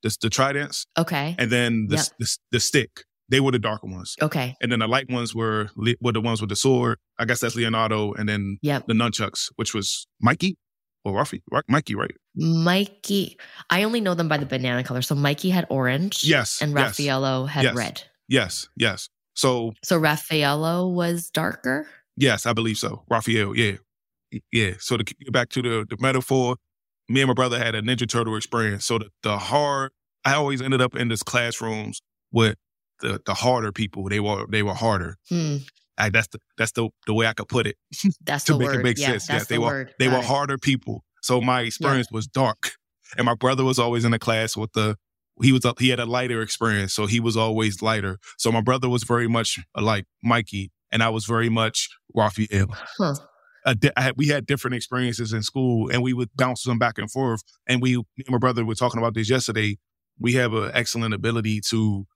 [0.03, 1.35] the the tridents, okay.
[1.39, 2.07] and then the, Yep.
[2.19, 3.05] the the stick.
[3.31, 4.55] They were the darker ones, Okay.
[4.61, 5.71] and then the light ones were
[6.03, 6.99] were the ones with the sword.
[7.19, 8.89] I guess that's Leonardo, and then Yep.
[8.89, 10.59] the nunchucks, which was Mikey
[11.03, 11.65] or Ruffy, right?
[11.67, 12.11] Mikey, right?
[12.35, 13.39] Mikey.
[13.71, 15.03] I only know them by the banana color.
[15.03, 16.25] So Mikey had orange.
[16.25, 16.61] Yes.
[16.63, 17.75] And yes, Raffaello had Yes.
[17.75, 18.03] red.
[18.29, 18.69] Yes.
[18.77, 19.09] Yes.
[19.35, 21.87] So So Raffaello was darker.
[22.17, 23.03] Yes, I believe so.
[23.09, 23.77] Raphael, yeah.
[24.51, 24.73] Yeah.
[24.79, 26.57] So to get back to the, the metaphor,
[27.09, 28.85] me and my brother had a Ninja Turtle experience.
[28.85, 29.93] So the, the hard,
[30.25, 32.57] I always ended up in this classrooms with
[33.01, 34.09] the, the harder people.
[34.09, 35.17] They were they were harder.
[35.29, 35.57] Hmm.
[35.99, 37.77] I, that's the that's the, the way I could put it
[38.25, 38.81] That's to the make word.
[38.81, 39.29] it make yeah, sense.
[39.29, 40.25] Yes, they the were they Got were it.
[40.25, 41.05] harder people.
[41.23, 42.73] So my experience was dark,
[43.17, 44.97] and my brother was always in the class with the
[45.41, 48.19] he was a, he had a lighter experience, so he was always lighter.
[48.39, 52.69] So my brother was very much uh, like Mikey, and I was very much Raphael.
[52.99, 53.15] Huh.
[53.79, 57.11] di- had, we had different experiences in school and we would bounce them back and
[57.11, 57.43] forth.
[57.67, 59.79] And we, me and my brother were talking about this yesterday.
[60.19, 62.07] We have an excellent ability to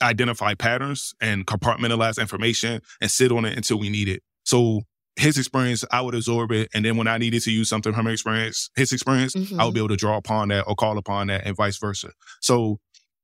[0.00, 4.22] identify patterns and compartmentalize information and sit on it until we need it.
[4.44, 4.82] So
[5.18, 6.68] his experience, I would absorb it.
[6.72, 9.70] And then when I needed to use something from experience, his experience, I would mm-hmm.
[9.72, 12.12] be able to draw upon that or call upon that and vice versa.
[12.40, 12.78] So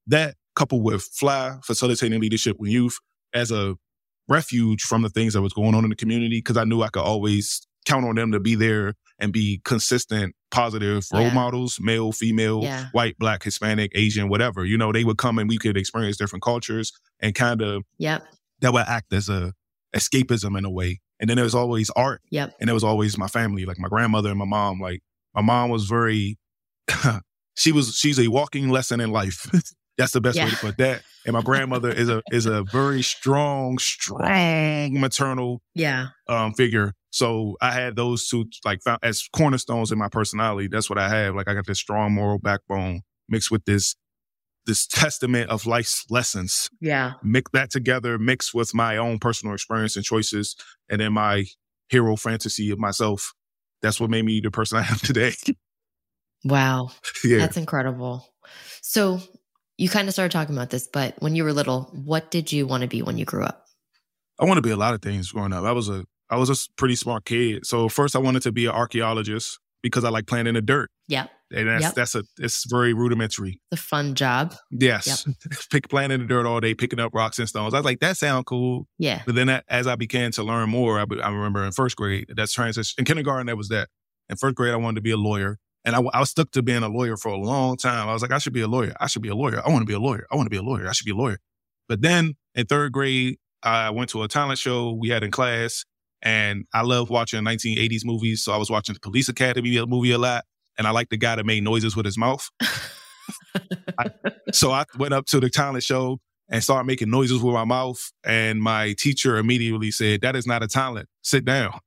[0.09, 2.99] that coupled with Fly facilitating leadership with youth
[3.33, 3.77] as a
[4.29, 6.89] refuge from the things that was going on in the community because I knew I
[6.89, 11.35] could always count on them to be there and be consistent, positive role Yeah.
[11.35, 12.89] models, male, female, Yeah.
[12.93, 14.65] white, black, Hispanic, Asian, whatever.
[14.65, 18.27] You know, they would come and we could experience different cultures and kind of Yep.
[18.61, 19.53] that would act as a
[19.95, 21.01] escapism in a way.
[21.21, 22.55] And then there was always art Yep.
[22.61, 24.81] and it was always my family, like my grandmother and my mom.
[24.81, 25.01] Like
[25.35, 26.39] my mom was very,
[27.57, 29.47] she was, she's a walking lesson in life.
[29.97, 31.03] That's the best way to put that.
[31.25, 36.09] And my grandmother is a is a very strong, strong maternal Yeah.
[36.29, 36.95] um, figure.
[37.11, 40.67] So I had those two like found, as cornerstones in my personality.
[40.67, 41.37] That's what I have.
[41.37, 43.95] Like I got this strong moral backbone mixed with this
[44.67, 46.71] this testament of life's lessons.
[46.81, 47.15] Yeah.
[47.23, 50.57] Mix that together, mixed with my own personal experience and choices,
[50.89, 51.45] and then my
[51.89, 53.33] hero fantasy of myself.
[53.83, 55.35] That's what made me the person I am today.
[56.45, 56.91] Wow.
[57.25, 57.39] yeah.
[57.39, 58.27] That's incredible.
[58.83, 59.21] So
[59.77, 62.67] you kind of started talking about this, but when you were little, what did you
[62.67, 63.67] want to be when you grew up?
[64.39, 65.65] I want to be a lot of things growing up.
[65.65, 67.67] I was a I was a pretty smart kid.
[67.67, 70.91] So first I wanted to be an archaeologist because I like playing in the dirt.
[71.09, 71.31] Yep.
[71.55, 71.95] And that's Yep.
[71.95, 73.61] that's a it's very rudimentary.
[73.71, 74.55] The fun job.
[74.71, 75.27] Yes.
[75.71, 77.75] Pick playing in the dirt all day, picking up rocks and stones.
[77.75, 78.87] I was like, that sound cool.
[78.99, 79.23] Yeah.
[79.25, 82.53] But then as I began to learn more, I, I remember in first grade, that's
[82.53, 82.95] transition.
[82.99, 83.89] In kindergarten, that was that.
[84.29, 85.59] In first grade, I wanted to be a lawyer.
[85.87, 88.09] And I was stuck to being a lawyer for a long time.
[88.09, 88.95] I was like, I should be a lawyer.
[89.01, 89.61] I should be a lawyer.
[89.67, 90.27] I want to be a lawyer.
[90.33, 90.89] I want to be a lawyer.
[90.89, 91.39] I should be a lawyer.
[91.89, 95.85] But then in third grade, I went to a talent show we had in class.
[96.23, 98.43] And I love watching 1980s movies.
[98.43, 100.45] So I was watching the Police Academy movie a lot.
[100.79, 102.49] And I like the guy that made noises with his mouth.
[104.53, 108.13] So I went up to the talent show and started making noises with my mouth.
[108.25, 111.09] And my teacher immediately said, That is not a talent.
[111.23, 111.79] Sit down.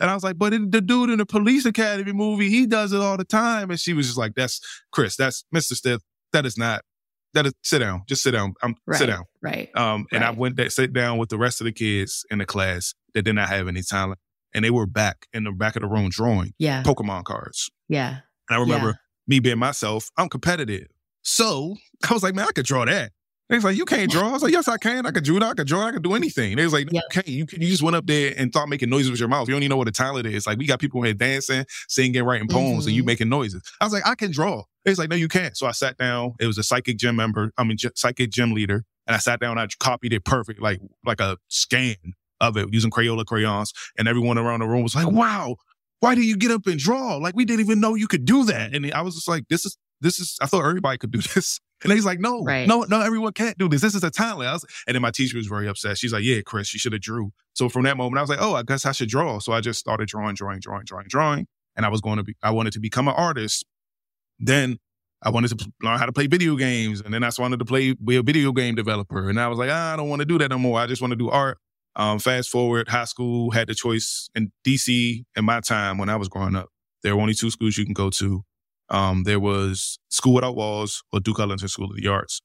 [0.00, 3.00] And I was like, But the dude in the police academy movie, he does it
[3.00, 3.70] all the time.
[3.70, 4.60] And she was just like, That's
[4.92, 5.74] Kris, that's Mr.
[5.74, 6.00] Stiff.
[6.32, 6.82] That is not,
[7.34, 8.02] that is, sit down.
[8.08, 8.54] Just sit down.
[8.62, 8.98] I'm Right.
[8.98, 9.24] sit down.
[9.42, 9.70] Right.
[9.76, 12.46] Um, and I went that sit down with the rest of the kids in the
[12.46, 14.18] class that did not have any talent.
[14.54, 16.82] And they were back in the back of the room drawing Yeah.
[16.82, 17.70] Pokemon cards.
[17.92, 18.18] Yeah.
[18.48, 18.94] And I remember Yeah.
[19.28, 20.86] me being myself, I'm competitive.
[21.22, 21.76] So
[22.08, 23.12] I was like, man, I could draw that.
[23.48, 24.30] They was like, you can't draw.
[24.30, 25.04] I was like, yes, I can.
[25.04, 25.38] I could draw.
[25.46, 25.84] I could draw.
[25.86, 26.56] I could do anything.
[26.56, 27.28] They was like, no, you can't.
[27.28, 29.46] You, can- you just went up there and thought making noises with your mouth.
[29.46, 30.46] You don't even know what a talent is.
[30.46, 33.06] Like we got people here dancing, singing, writing poems, and you Mhm.
[33.06, 33.62] making noises.
[33.80, 34.62] I was like, I can draw.
[34.86, 35.54] They was like, no, you can't.
[35.56, 36.32] So I sat down.
[36.40, 37.52] It was a psychic gym member.
[37.58, 38.84] I mean, gy- psychic gym leader.
[39.06, 39.58] And I sat down.
[39.58, 41.96] I copied it perfect, like like a scan
[42.40, 43.72] of it using Crayola crayons.
[43.98, 45.56] And everyone around the room was like, wow,
[46.02, 47.16] why did you get up and draw?
[47.16, 48.74] Like we didn't even know you could do that.
[48.74, 51.60] And I was just like, this is this is I thought everybody could do this.
[51.84, 52.66] And he's like, no, Right.
[52.66, 53.82] no, no, everyone can't do this.
[53.82, 54.52] This is a talent.
[54.52, 55.98] Was, and then my teacher was very upset.
[55.98, 57.32] She's like, yeah, Kris, you should have drew.
[57.54, 59.38] So from that moment, I was like, oh, I guess I should draw.
[59.38, 61.46] So I just started drawing, drawing, drawing, drawing, drawing.
[61.76, 63.64] And I was going to be, I wanted to become an artist.
[64.40, 64.78] Then
[65.22, 67.00] I wanted to learn how to play video games.
[67.00, 69.28] And then I just wanted to play, be a video game developer.
[69.28, 70.80] And I was like, ah, I don't want to do that no more.
[70.80, 71.58] I just want to do art.
[71.96, 76.16] Um, fast forward, high school had the choice in DC in my time when I
[76.16, 76.68] was growing up.
[77.02, 78.44] There were only two schools you can go to.
[78.88, 82.40] Um, there was School Without Walls or Duke Ellington School of the Arts.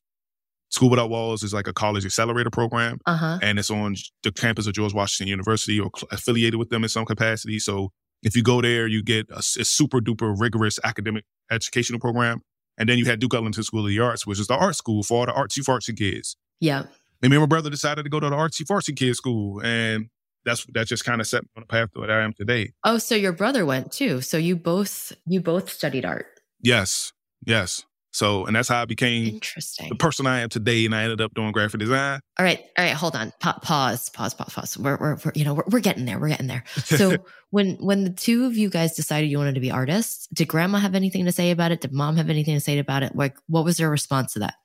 [0.69, 3.39] School Without Walls is like a college accelerator program, Uh huh.
[3.41, 6.89] and it's on the campus of George Washington University or cl- affiliated with them in
[6.89, 7.57] some capacity.
[7.59, 7.91] So
[8.23, 12.41] if you go there, you get a super duper rigorous academic educational program.
[12.77, 15.03] And then you had Duke Ellington School of the Arts, which is the art school
[15.03, 16.35] for all the artsy fartsy kids.
[16.59, 16.83] Yeah.
[17.21, 20.09] And me and my brother decided to go to the artsy fartsy kids school, and
[20.45, 22.73] that's that just kind of set me on the path to what I am today.
[22.83, 24.21] Oh, so your brother went too.
[24.21, 26.27] So you both you both studied art.
[26.61, 27.13] Yes,
[27.45, 27.83] yes.
[28.17, 29.89] So, and that's how I became Interesting.
[29.89, 32.19] the person I am today, and I ended up doing graphic design.
[32.39, 32.93] All right, all right.
[32.95, 33.31] Hold on.
[33.39, 34.09] Pa- pause.
[34.09, 34.33] Pause.
[34.33, 34.53] Pause.
[34.53, 34.77] Pause.
[34.79, 36.17] We're, we're, we're you know we're, we're getting there.
[36.17, 36.63] We're getting there.
[36.77, 37.17] So
[37.51, 40.79] when when the two of you guys decided you wanted to be artists, did Grandma
[40.79, 41.81] have anything to say about it?
[41.81, 43.15] Did Mom have anything to say about it?
[43.15, 44.55] Like, what was their response to that?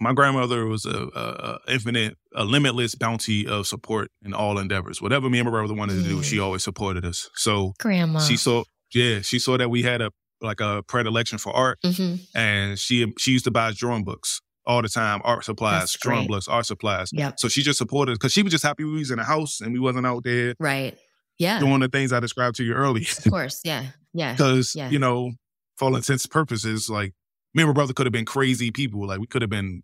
[0.00, 5.00] My grandmother was a, a, a infinite, a limitless bounty of support in all endeavors.
[5.02, 7.28] Whatever me and my brother wanted to do, she always supported us.
[7.34, 8.20] So Grandma.
[8.20, 10.10] she saw, yeah, she saw that we had a
[10.42, 14.40] like a predilection for art, hmm and she she used to buy us drawing books
[14.66, 16.28] all the time, art supplies, That's drawing great.
[16.36, 17.10] books, art supplies.
[17.12, 17.38] Yep.
[17.40, 19.72] So she just supported because she was just happy we was in the house and
[19.72, 20.96] we wasn't out there Right.
[21.38, 21.58] Yeah.
[21.60, 23.06] doing the things I described to you earlier.
[23.24, 23.60] Of course.
[23.64, 23.86] Yeah.
[24.14, 24.32] Yeah.
[24.36, 24.88] Because Yeah.
[24.90, 25.32] you know,
[25.76, 27.12] for all intents and purposes, like
[27.54, 29.06] me and my brother could have been crazy people.
[29.06, 29.82] Like we could have been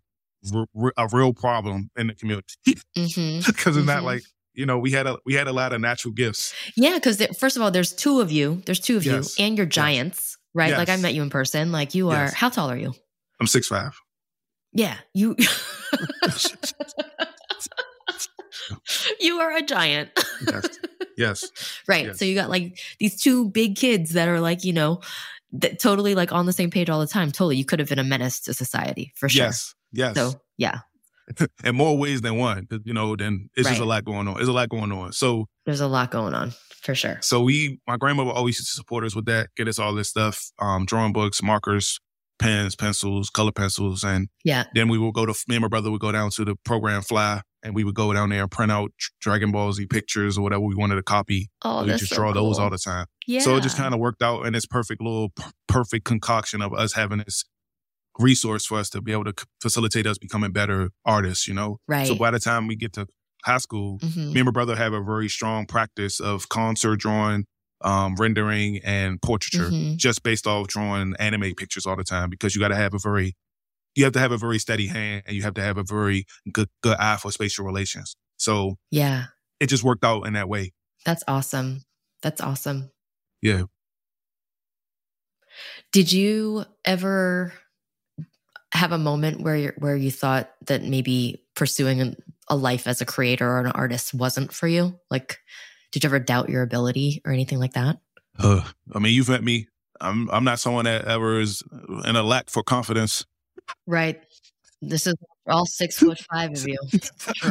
[0.55, 4.03] r- a real problem in the community because it's not Mhm.
[4.03, 4.23] like
[4.53, 6.53] you know we had a we had a lot of natural gifts.
[6.75, 8.61] Yeah, because first of all, there's two of you.
[8.65, 9.37] There's two of Yes.
[9.37, 10.75] you, and you're giants, right?
[10.77, 11.71] Like I met you in person.
[11.71, 12.25] Like you are.
[12.25, 12.33] Yes.
[12.33, 12.93] How tall are you?
[13.39, 13.97] I'm six five.
[14.73, 15.35] Yeah, you.
[19.19, 20.09] you are a giant.
[20.45, 20.67] Yes.
[21.17, 21.81] Yes.
[21.87, 22.05] right.
[22.07, 22.19] Yes.
[22.19, 25.01] So you got like these two big kids that are like you know,
[25.53, 27.31] that totally like on the same page all the time.
[27.31, 29.45] Totally, you could have been a menace to society for sure.
[29.45, 29.73] Yes.
[29.91, 30.15] Yes.
[30.15, 30.79] So yeah,
[31.63, 34.35] in more ways than one, You know, then it's just a lot going on.
[34.35, 35.13] There's a lot going on.
[35.13, 37.17] So there's a lot going on for sure.
[37.21, 40.09] so we my grandmother always used to support us with that, get us all this
[40.09, 41.99] stuff, um, drawing books, markers,
[42.39, 44.65] pens, pencils, color pencils, and Yeah.
[44.73, 47.01] Then we would go to me and my brother would go down to the program
[47.01, 50.41] Fly, and we would go down there and print out Dragon Ball Z pictures or
[50.43, 51.49] whatever we wanted to copy.
[51.63, 53.07] Oh, we just so draw those all the time.
[53.25, 53.41] Yeah.
[53.41, 55.33] So it just kind of worked out, and this perfect little
[55.67, 57.43] perfect concoction of us having this
[58.19, 61.47] resource for us to be able to facilitate us becoming better artists.
[61.47, 61.79] You know.
[61.87, 62.07] right.
[62.07, 63.07] So by the time we get to
[63.45, 64.33] high school, Mhm.
[64.33, 67.45] me and my brother have a very strong practice of concert drawing,
[67.81, 69.97] um, rendering, and portraiture Mhm.
[69.97, 72.99] just based off drawing anime pictures all the time because you got to have a
[72.99, 73.35] very
[73.95, 76.25] you have to have a very steady hand and you have to have a very
[76.51, 78.15] good good eye for spatial relations.
[78.37, 79.27] So Yeah.
[79.59, 80.71] it just worked out in that way.
[81.03, 81.83] That's awesome.
[82.21, 82.91] That's awesome.
[83.41, 83.63] Yeah.
[85.91, 87.53] Did you ever
[88.77, 92.15] have a moment where you where you thought that maybe pursuing
[92.49, 94.97] a, life as a creator or an artist wasn't for you?
[95.09, 95.39] Like,
[95.91, 97.97] did you ever doubt your ability or anything like that?
[98.39, 98.61] Uh,
[98.93, 99.67] I mean, you've met me.
[99.99, 101.63] I'm I'm not someone that ever is
[102.05, 103.25] in a lack for confidence.
[103.85, 104.21] Right.
[104.81, 105.15] This is
[105.47, 106.77] all six foot five of you.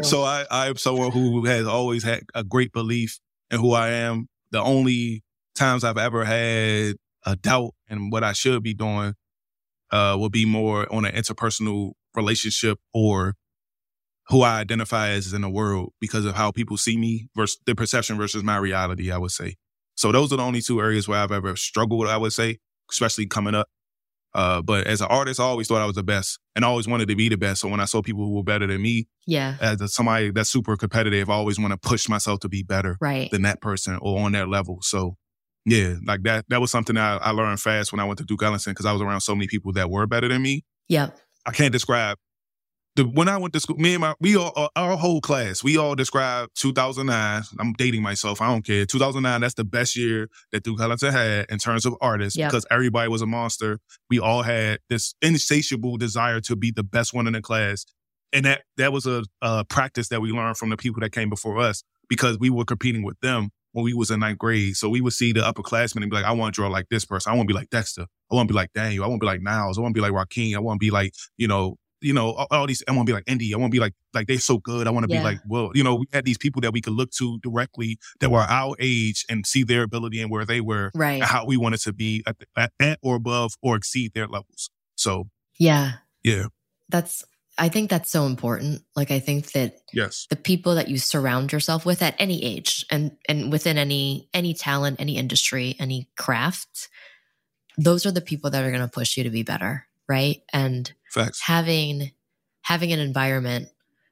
[0.02, 3.18] So I I am someone who has always had a great belief
[3.50, 4.28] in who I am.
[4.52, 5.22] The only
[5.54, 9.14] times I've ever had a doubt in what I should be doing
[9.92, 13.34] uh will be more on an interpersonal relationship or
[14.28, 17.76] who I identify as in the world because of how people see me versus their
[17.76, 19.56] perception versus my reality, I would say.
[19.94, 22.58] So those are the only two areas where I've ever struggled, I would say,
[22.90, 23.68] especially coming up.
[24.34, 26.86] Uh, but as an artist, I always thought I was the best and I always
[26.88, 27.60] wanted to be the best.
[27.62, 29.56] So when I saw people who were better than me, yeah.
[29.60, 33.30] as somebody that's super competitive, I always want to push myself to be better Right.
[33.30, 34.78] than that person or on that level.
[34.82, 35.16] So
[35.66, 38.42] yeah, like that, that was something I, I learned fast when I went to Duke
[38.42, 40.64] Ellington because I was around so many people that were better than me.
[40.88, 41.18] Yep.
[41.44, 42.16] I can't describe
[42.94, 43.76] the when I went to school.
[43.76, 47.42] Me and my we all uh, our whole class we all described 2009.
[47.58, 48.40] I'm dating myself.
[48.40, 48.86] I don't care.
[48.86, 49.40] 2009.
[49.40, 52.50] That's the best year that Duke Ellington had in terms of artists Yep.
[52.50, 53.80] because everybody was a monster.
[54.08, 57.84] We all had this insatiable desire to be the best one in the class,
[58.32, 61.28] and that that was a, a practice that we learned from the people that came
[61.28, 64.74] before us because we were competing with them when we was in ninth grade.
[64.74, 67.04] So we would see the upperclassmen and be like, I want to draw like this
[67.04, 67.30] person.
[67.30, 68.06] I want to be like Dexter.
[68.32, 69.04] I want to be like Daniel.
[69.04, 69.76] I want to be like Niles.
[69.76, 70.56] I want to be like Joaquin.
[70.56, 73.10] I want to be like, you know, you know, all, all these, I want to
[73.10, 73.52] be like Indy.
[73.52, 74.86] I want to be like, like they're so good.
[74.86, 75.20] I want to Yeah.
[75.20, 77.98] be like, well, you know, we had these people that we could look to directly
[78.20, 81.20] that were our age and see their ability and where they were Right.
[81.20, 84.26] and how we wanted to be at, the- at, at or above or exceed their
[84.26, 84.70] levels.
[84.94, 85.92] So Yeah.
[86.24, 86.46] yeah,
[86.88, 87.24] that's
[87.58, 88.82] I think that's so important.
[88.94, 90.26] Like I think that Yes.
[90.28, 94.52] the people that you surround yourself with at any age and and within any any
[94.54, 96.88] talent, any industry, any craft,
[97.78, 100.42] those are the people that are going to push you to be better, right?
[100.52, 101.40] And Facts.
[101.40, 102.12] having
[102.62, 103.68] having an environment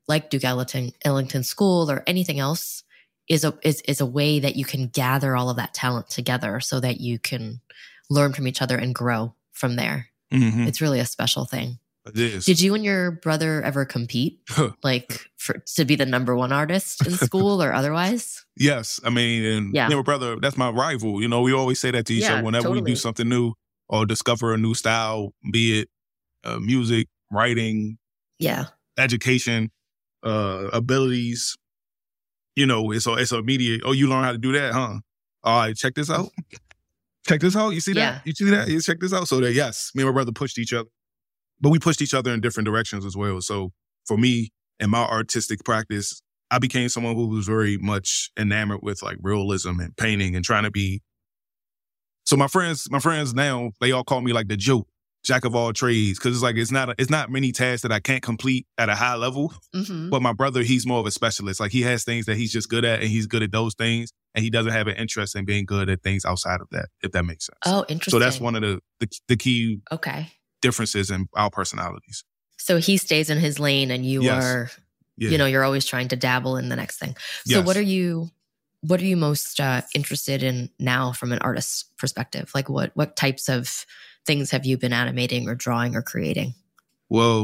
[0.08, 2.82] like Duke Ellington, Ellington School or anything else
[3.28, 6.60] is a is is a way that you can gather all of that talent together
[6.60, 7.60] so that you can
[8.10, 10.08] learn from each other and grow from there.
[10.32, 11.78] hmm It's really a special thing.
[12.12, 14.40] Did you and your brother ever compete,
[14.82, 18.44] like for to be the number one artist in school or otherwise?
[18.56, 19.88] Yes, I mean, and Yeah.
[19.88, 21.20] yeah, my brother, that's my rival.
[21.22, 23.54] You know, we always say that to each Yeah, other whenever we do something new
[23.88, 25.88] or discover a new style, be it
[26.44, 27.98] uh, music, writing,
[28.38, 28.66] Yeah,
[28.98, 29.70] education,
[30.22, 31.56] uh, abilities.
[32.54, 33.80] You know, it's a, it's immediate.
[33.84, 34.98] Oh, you learn how to do that, huh?
[35.42, 36.28] All right, check this out.
[37.26, 37.70] Check this out.
[37.70, 38.12] You see Yeah.
[38.12, 38.26] that?
[38.26, 38.68] You see that?
[38.68, 39.26] You check this out.
[39.26, 40.88] So that yes, me and my brother pushed each other,
[41.60, 43.40] but we pushed each other in different directions as well.
[43.40, 43.72] So
[44.06, 44.50] for me
[44.80, 49.80] and my artistic practice, I became someone who was very much enamored with like realism
[49.80, 51.02] and painting and trying to be.
[52.24, 54.88] So my friends, my friends now, they all call me like the joke,
[55.24, 57.92] jack of all trades, because it's like it's not a, it's not many tasks that
[57.92, 59.52] I can't complete at a high level.
[59.74, 61.60] hmm But my brother, he's more of a specialist.
[61.60, 64.10] Like he has things that he's just good at, and he's good at those things,
[64.34, 66.86] and he doesn't have an interest in being good at things outside of that.
[67.02, 67.58] If that makes sense.
[67.66, 68.18] Oh, interesting.
[68.20, 70.28] so that's one of the, the the key Okay,
[70.64, 72.24] differences in our personalities.
[72.56, 74.42] so he stays in his lane, and you Yes.
[74.42, 74.70] are,
[75.18, 75.30] Yeah.
[75.30, 77.14] you know, you're always trying to dabble in the next thing.
[77.46, 77.66] So, Yes.
[77.66, 78.30] what are you?
[78.80, 82.50] What are you most uh, interested in now from an artist's perspective?
[82.54, 83.84] Like, what what types of
[84.26, 86.54] things have you been animating or drawing or creating?
[87.10, 87.38] Well,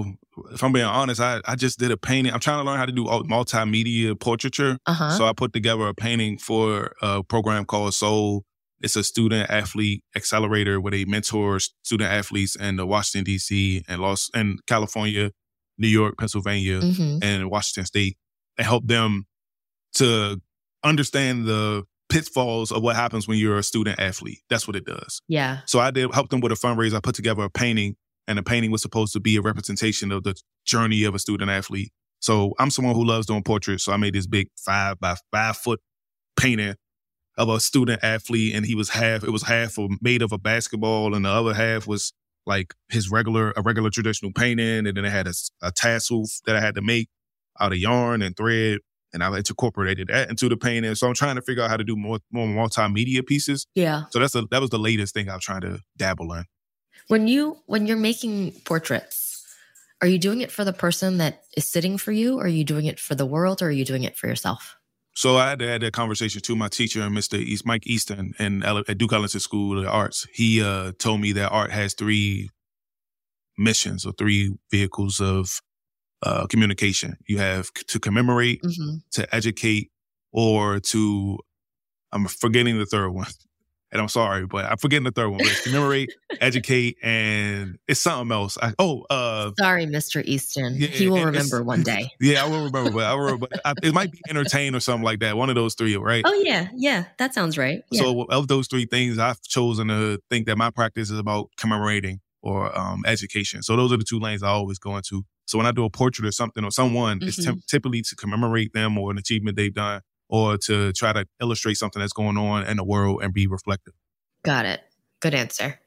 [0.55, 2.33] if I'm being honest, I, I just did a painting.
[2.33, 4.79] I'm trying to learn how to do multimedia portraiture.
[4.87, 5.11] Uh huh.
[5.19, 8.45] So I put together a painting for a program called Soul.
[8.81, 13.85] It's a student athlete accelerator where they mentor student athletes in the Washington D.C.
[13.89, 15.33] and Los and California,
[15.79, 18.17] New York, Pennsylvania, hmm and Washington State,
[18.57, 19.27] and help them
[19.95, 20.41] to
[20.83, 24.39] understand the pitfalls of what happens when you're a student athlete.
[24.49, 25.21] That's what it does.
[25.29, 25.61] Yeah.
[25.67, 26.95] So I did help them with a fundraiser.
[26.95, 30.25] I put together a painting, and the painting was supposed to be a representation of
[30.25, 31.93] the journey of a student athlete.
[32.21, 33.85] So I'm someone who loves doing portraits.
[33.85, 35.81] So I made this big five by five foot
[36.37, 36.75] painting
[37.41, 39.25] of a student athlete, and he was half.
[39.25, 42.13] It was half of, made of a basketball, and the other half was
[42.47, 45.27] like his regular a regular traditional painting, and then it had
[45.63, 47.09] a tassel that I had to make
[47.59, 48.79] out of yarn and thread.
[49.13, 50.95] And I incorporated that into the painting.
[50.95, 53.67] So I'm trying to figure out how to do more more multimedia pieces.
[53.75, 54.05] Yeah.
[54.11, 56.45] So that's the that was the latest thing I'm trying to dabble in.
[57.09, 59.45] When you when you're making portraits,
[60.03, 62.39] are you doing it for the person that is sitting for you?
[62.39, 64.77] Or are you doing it for the world or are you doing it for yourself?
[65.15, 67.39] So I had to have that conversation to my teacher, Mr.
[67.39, 70.27] East, Mike Easton, in, at Duke Ellington School of Arts.
[70.33, 72.51] He uh, told me that art has three
[73.59, 75.61] missions or three vehicles of
[76.23, 77.17] uh, communication.
[77.27, 79.91] You have to commemorate, hmm to educate,
[80.33, 81.39] or to
[82.13, 83.27] I'm forgetting the third one.
[83.93, 85.39] And I'm sorry, but I'm forgetting the third one.
[85.39, 88.57] But it's commemorate, educate, and it's something else.
[88.63, 90.25] I, oh, uh, Sorry, Mr.
[90.25, 90.77] Easton.
[90.77, 92.09] Yeah, he will remember one day.
[92.21, 93.49] yeah, I will remember, but I will remember.
[93.51, 95.37] But I, it might be entertain or something like that.
[95.37, 96.23] One of those three, right?
[96.25, 97.83] Oh yeah, yeah, that sounds right.
[97.91, 98.03] Yeah.
[98.03, 102.21] So of those three things, I've chosen to think that my practice is about commemorating
[102.43, 103.63] or um, education.
[103.63, 105.25] So those are the two lanes I always go into.
[105.47, 107.55] So when I do a portrait or something or someone, it's Mm-hmm.
[107.55, 110.01] ty- typically to commemorate them or an achievement they've done,
[110.31, 113.93] or to try to illustrate something that's going on in the world and be reflective.
[114.43, 114.81] Got it.
[115.21, 115.79] Good answer.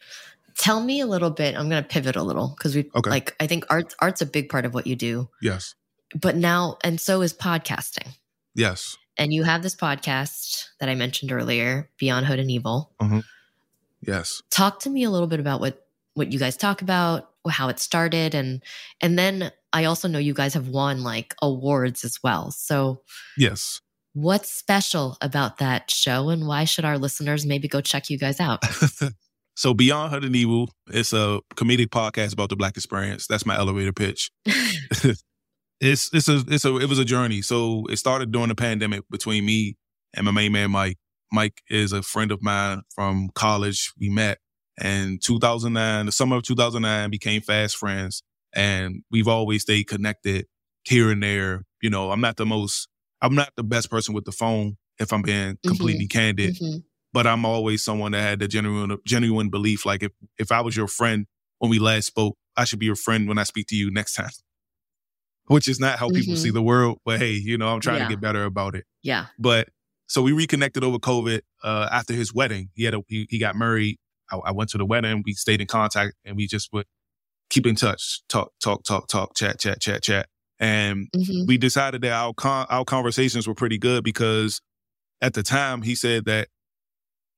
[0.58, 1.56] Tell me a little bit.
[1.56, 3.10] I'm going to pivot a little because we Okay.
[3.10, 3.36] like.
[3.40, 5.74] I think art art's a big part of what you do, Yes,
[6.22, 8.08] but now and so is podcasting.
[8.54, 12.92] yes, And you have this podcast that I mentioned earlier, Beyond Hood and Evil.
[13.02, 13.20] Mm-hmm.
[14.02, 14.42] yes.
[14.52, 15.80] Talk to me a little bit about what
[16.14, 18.62] what you guys talk about, how it started, and
[19.02, 22.52] and then I also know you guys have won like awards as well.
[22.52, 23.02] So
[23.38, 23.82] Yes.
[24.14, 28.40] What's special about that show, and why should our listeners maybe go check you guys
[28.40, 28.64] out?
[29.56, 33.28] so Beyond Hood and Evil, it's a comedic podcast about the Black experience.
[33.28, 34.32] That's my elevator pitch.
[34.46, 37.42] it's it's a it's a it was a journey.
[37.42, 39.76] So it started during the pandemic between me
[40.14, 40.98] and my main man Mike.
[41.32, 43.92] Mike is a friend of mine from college.
[44.00, 44.38] We met
[44.82, 48.24] in 2009, the summer of 2009, became fast friends,
[48.56, 50.46] and we've always stayed connected
[50.84, 51.64] here and there.
[51.82, 52.88] You know, I'm not the most,
[53.24, 56.84] I'm not the best person with the phone, if I'm being completely candid Mhm.
[57.14, 59.86] but I'm always someone that had the genuine genuine belief.
[59.86, 61.26] Like if if I was your friend
[61.60, 64.14] when we last spoke, I should be your friend when I speak to you next
[64.14, 64.30] time.
[65.48, 66.38] Which is not how people Mhm.
[66.38, 68.08] see the world, but hey, you know, I'm trying Yeah.
[68.08, 68.86] to get better about it.
[69.02, 69.28] Yeah.
[69.38, 69.70] But
[70.08, 72.70] so we reconnected over COVID uh, after his wedding.
[72.76, 73.98] He had a he, he got married.
[74.32, 75.22] I, I went to the wedding.
[75.26, 76.86] We stayed in contact, and we just would
[77.50, 80.28] keep in touch, talk, talk, talk, talk, chat, chat, chat, chat.
[80.60, 81.48] And Mhm.
[81.48, 84.62] we decided that our con- our conversations were pretty good because
[85.22, 86.48] at the time he said that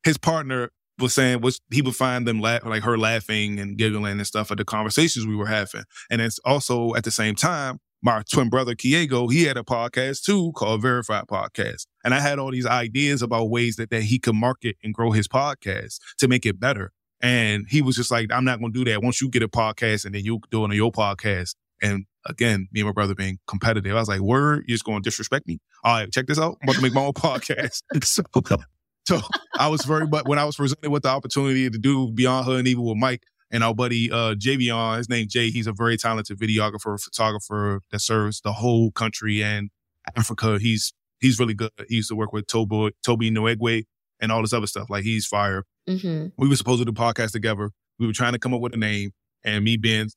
[0.03, 4.13] his partner was saying was he would find them laugh like her laughing and giggling
[4.17, 5.83] and stuff at the conversations we were having.
[6.09, 10.23] And it's also at the same time, my twin brother Kiego, he had a podcast
[10.23, 11.87] too called Verified Podcast.
[12.03, 15.11] And I had all these ideas about ways that, that he could market and grow
[15.11, 16.91] his podcast to make it better.
[17.21, 19.01] And he was just like, I'm not gonna do that.
[19.01, 21.55] Once you get a podcast and then you do it on your podcast.
[21.81, 25.01] And again, me and my brother being competitive, I was like, word, you're just gonna
[25.01, 25.59] disrespect me?
[25.83, 26.57] All right, check this out.
[26.61, 27.81] I'm about to make my own podcast.
[28.03, 28.23] so,
[29.07, 29.21] so
[29.57, 32.59] I was very, but when I was presented with the opportunity to do Beyond Hood
[32.59, 35.97] and Evil with Mike and our buddy uh Javion, his name Jay, he's a very
[35.97, 39.69] talented videographer, photographer that serves the whole country and
[40.15, 40.57] Africa.
[40.59, 41.71] He's he's really good.
[41.87, 43.85] He used to work with Tobo, Toby Noegwe
[44.19, 44.89] and all this other stuff.
[44.89, 45.63] Like he's fire.
[45.87, 46.31] Mhm.
[46.37, 47.71] We were supposed to do podcast together.
[47.99, 49.11] We were trying to come up with a name,
[49.43, 50.09] and me being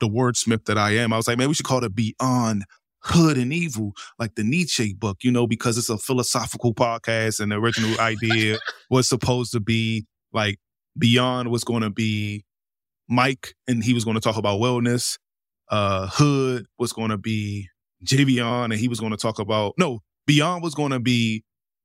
[0.00, 2.64] the wordsmith that I am, I was like, man, we should call it Beyond
[3.04, 7.52] Hood and Evil, like the Nietzsche book, you know, because it's a philosophical podcast, and
[7.52, 8.58] the original idea
[8.90, 10.58] was supposed to be like
[10.98, 12.44] Beyond was going to be
[13.08, 15.18] Mike, and he was going to talk about wellness.
[15.70, 17.68] Uh, Hood was going to be
[18.04, 20.00] Javion, and he was going to talk about no.
[20.26, 21.44] Beyond was going to be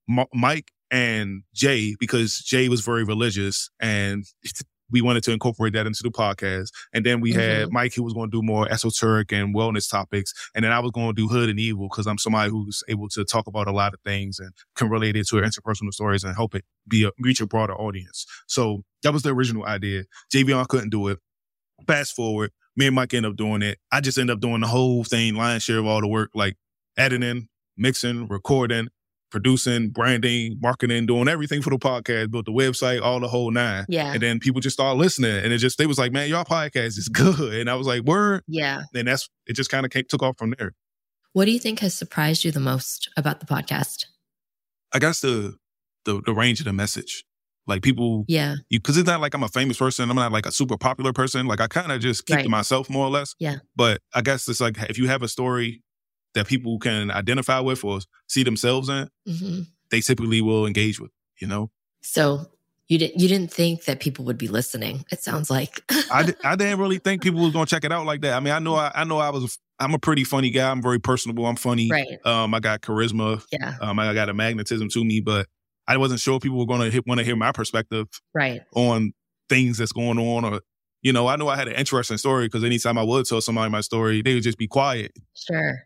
[0.09, 4.23] M- Mike and Jay because Jay was very religious and
[4.91, 6.69] we wanted to incorporate that into the podcast.
[6.93, 7.73] And then we had mm-hmm.
[7.73, 10.33] Mike who was going to do more esoteric and wellness topics.
[10.55, 13.09] And then I was going to do hood and evil because I'm somebody who's able
[13.09, 16.35] to talk about a lot of things and can relate it to interpersonal stories and
[16.35, 18.25] help it be a, reach a broader audience.
[18.47, 20.03] So that was the original idea.
[20.33, 21.19] Javion couldn't do it.
[21.87, 23.79] Fast forward, me and Mike end up doing it.
[23.91, 26.55] I just end up doing the whole thing, lion's share of all the work, like
[26.97, 28.89] editing, mixing, recording,
[29.31, 33.85] producing, branding, marketing, doing everything for the podcast, built the website, all the whole nine.
[33.87, 34.13] Yeah.
[34.13, 36.97] And then people just started listening, and it just they was like, "Man, y'all podcast
[36.97, 38.83] is good," and I was like, "Word." Yeah.
[38.93, 39.53] And that's it.
[39.53, 40.73] Just kind of took off from there.
[41.33, 44.05] What do you think has surprised you the most about the podcast?
[44.93, 45.55] I guess the
[46.05, 47.23] the the range of the message,
[47.67, 48.55] like people, Yeah.
[48.69, 50.09] you because it's not like I'm a famous person.
[50.09, 51.45] I'm not like a super popular person.
[51.45, 52.43] Like I kind of just keep Right.
[52.43, 53.35] to myself more or less.
[53.39, 53.57] Yeah.
[53.75, 55.83] But I guess it's like if you have a story
[56.35, 59.61] that people can identify with or see themselves in, hmm
[59.91, 61.09] they typically will engage with.
[61.41, 61.71] You know,
[62.01, 62.45] So
[62.87, 65.05] you didn't you didn't think that people would be listening.
[65.11, 68.21] It sounds like I, I didn't really think people was gonna check it out like
[68.21, 68.33] that.
[68.33, 70.69] I mean, I know I, I know I was I'm a pretty funny guy.
[70.69, 71.45] I'm very personable.
[71.45, 71.89] I'm funny.
[71.89, 72.23] right.
[72.25, 73.41] Um, I got charisma.
[73.51, 73.75] Yeah.
[73.81, 75.47] Um, I got a magnetism to me, but
[75.87, 78.61] I wasn't sure people were gonna hit, want to hear my perspective Right.
[78.75, 79.13] on
[79.47, 80.61] things that's going on or
[81.01, 83.71] you know, I know I had an interesting story because anytime I would tell somebody
[83.71, 85.13] my story, they would just be quiet.
[85.33, 85.79] Sure.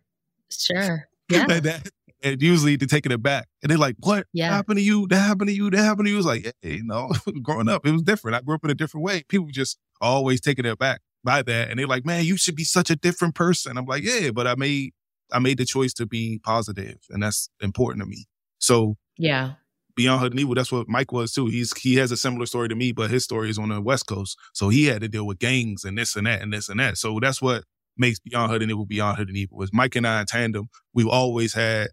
[0.60, 1.08] Sure.
[1.30, 1.45] Yeah.
[1.49, 1.89] and, that,
[2.22, 3.47] and usually they're taking it back.
[3.64, 4.51] And they're like, What Yeah.
[4.51, 5.08] happened to you?
[5.08, 5.70] That happened to you?
[5.70, 6.18] That happened to you?
[6.18, 8.36] It's like, hey, you know, growing up, it was different.
[8.36, 9.24] I grew up in a different way.
[9.30, 11.70] People just always taking it back by that.
[11.70, 13.78] And they're like, Man, you should be such a different person.
[13.78, 14.93] I'm like, Yeah, but I made
[15.32, 18.26] I made the choice to be positive, and that's important to me.
[18.60, 19.54] So Yeah.
[19.95, 21.45] Beyond Hood and Evil, that's what Mike was too.
[21.47, 24.08] He's he has a similar story to me, but his story is on the West
[24.08, 24.38] Coast.
[24.54, 26.97] So he had to deal with gangs and this and that and this and that.
[26.97, 27.64] So that's what
[27.97, 29.57] makes Beyond Hood and Evil Beyond Hood and Evil.
[29.57, 31.89] Was Mike and I in tandem, we've always had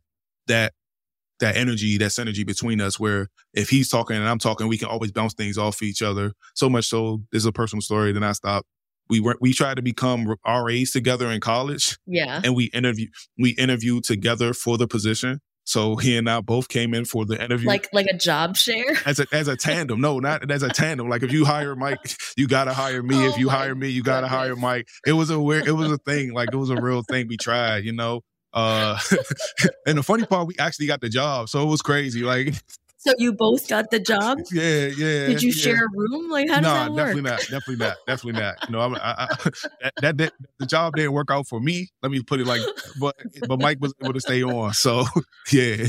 [0.46, 0.72] that
[1.40, 4.88] that energy, that synergy between us where if he's talking and I'm talking, we can
[4.88, 6.32] always bounce things off each other.
[6.54, 8.66] So much so, this is a personal story, then I stopped.
[9.08, 12.40] We were we tried to become RAs together in college Yeah.
[12.44, 15.40] and we interview we interviewed together for the position.
[15.70, 18.96] So he and I both came in for the interview Like like a job share.
[19.06, 20.00] as a as a tandem.
[20.00, 21.08] No, not as a tandem.
[21.08, 23.24] Like if you hire Mike, you gotta hire me.
[23.24, 24.56] if Oh you hire me, you gotta hire.
[24.56, 24.88] Mike.
[25.06, 25.68] It was a weird.
[25.68, 26.32] It was a thing.
[26.32, 27.28] Like it was a real thing.
[27.28, 27.84] We tried.
[27.84, 28.22] You know.
[28.52, 28.98] Uh,
[29.86, 32.22] and the funny part, we actually got the job, so it was crazy.
[32.22, 32.52] Like,
[33.02, 34.40] So you both got the job?
[34.52, 35.26] yeah, yeah.
[35.28, 35.62] Did you yeah.
[35.62, 36.30] share a room?
[36.30, 36.98] Like how does no, that work?
[36.98, 37.40] definitely not.
[37.40, 37.96] Definitely not.
[38.06, 38.54] Definitely not.
[38.68, 39.26] You know, I'm, I, I,
[39.80, 41.88] that, that, that the job didn't work out for me.
[42.02, 42.60] Let me put it like,
[43.00, 43.16] but
[43.48, 44.74] but Mike was able to stay on.
[44.74, 45.04] So
[45.50, 45.86] yeah,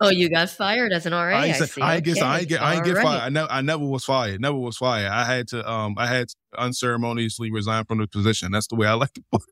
[0.00, 1.18] Oh, you got fired as an RA.
[1.18, 1.80] I I, ain't, say- see.
[1.80, 2.90] I ain't get, I ain't get, I ain't Okay.
[2.90, 3.18] get All fired.
[3.18, 3.26] right.
[3.26, 4.40] I never, I never was fired.
[4.40, 5.08] Never was fired.
[5.08, 8.52] I had to, um, I had to unceremoniously resign from the position.
[8.52, 9.42] That's the way I like to put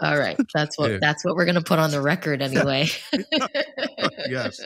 [0.00, 0.36] All right.
[0.54, 0.98] That's what Yeah.
[1.00, 2.88] that's what we're gonna put on the record anyway.
[4.28, 4.60] Yes.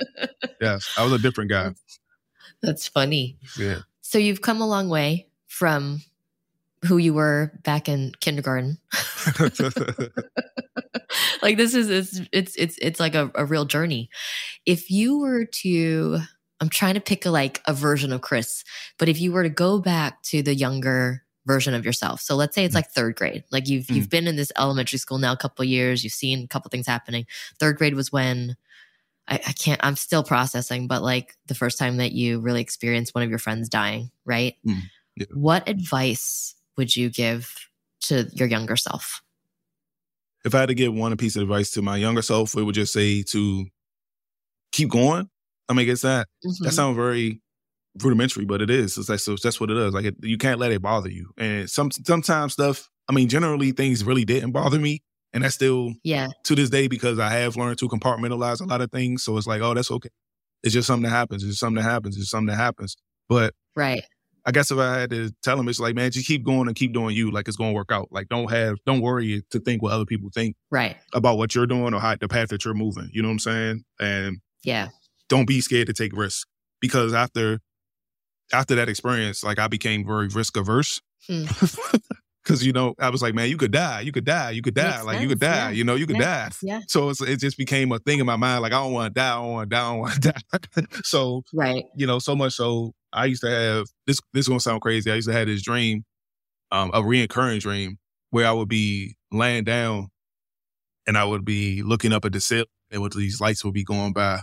[0.61, 1.74] Yes, I was a different guy.
[2.62, 3.37] That's funny.
[3.59, 3.81] Yeah.
[4.01, 6.01] So you've come a long way from
[6.87, 8.78] who you were back in kindergarten.
[11.43, 14.09] like this is it's it's it's, it's like a, a real journey.
[14.66, 16.18] If you were to
[16.61, 18.64] I'm trying to pick a like a version of Kris,
[18.99, 22.20] but if you were to go back to the younger version of yourself.
[22.20, 23.45] So let's say it's like third grade.
[23.51, 23.97] Like you've Mm.
[23.97, 26.68] you've been in this elementary school now a couple of years, you've seen a couple
[26.68, 27.26] things happening.
[27.59, 28.57] Third grade was when
[29.28, 33.14] I, I can't I'm still processing, but like the first time that you really experienced
[33.14, 34.57] one of your friends dying, right?
[34.66, 34.82] Mm,
[35.16, 35.26] yeah.
[35.34, 37.55] What advice would you give
[38.03, 39.22] to your younger self?
[40.45, 42.74] If I had to give one piece of advice to my younger self, it would
[42.74, 43.66] just say to
[44.72, 45.28] keep going.
[45.68, 46.64] I mean, it's that Mhm.
[46.64, 47.41] that sounds very
[48.03, 48.97] rudimentary, but it is.
[48.99, 49.95] It's like so that's what it is.
[49.95, 51.30] Like it, you can't let it bother you.
[51.38, 52.88] And some sometimes stuff.
[53.09, 56.28] I mean, generally things really didn't bother me, and that's still yeah.
[56.45, 59.24] to this day because I have learned to compartmentalize a lot of things.
[59.24, 60.11] So it's like, oh, that's okay.
[60.62, 61.43] It's just something that happens.
[61.43, 62.16] It's just something that happens.
[62.16, 62.97] It's something that happens.
[63.28, 64.03] But Right.
[64.47, 66.74] I guess if I had to tell him, it's like, man, just keep going and
[66.74, 67.30] keep doing you.
[67.30, 68.09] Like it's going to work out.
[68.11, 70.97] Like don't have, don't worry to think what other people think Right.
[71.12, 73.11] about what you're doing or how the path that you're moving.
[73.12, 73.84] You know what I'm saying?
[74.01, 74.88] And Yeah.
[75.28, 76.47] don't be scared to take risks
[76.80, 77.61] because after
[78.53, 81.01] after that experience, like I became very risk averse.
[81.26, 81.44] Hmm.
[82.46, 84.74] Cause you know, I was like, man, you could die, you could die, you could
[84.74, 85.70] die, Makes like you could die, yeah.
[85.70, 86.51] you know, you could die.
[86.62, 86.80] Yeah.
[86.88, 89.20] So it's, it just became a thing in my mind, like I don't want to
[89.20, 90.30] die, I don't want to die, I don't want to
[90.80, 91.01] die.
[91.05, 91.84] so Right.
[91.94, 94.20] you know, so much so I used to have this.
[94.32, 95.11] This is gonna sound crazy.
[95.11, 96.05] I used to have this dream,
[96.70, 97.98] um, a reoccurring dream
[98.30, 100.09] where I would be laying down,
[101.07, 103.84] and I would be looking up at the ceiling, and with these lights would be
[103.84, 104.40] going by,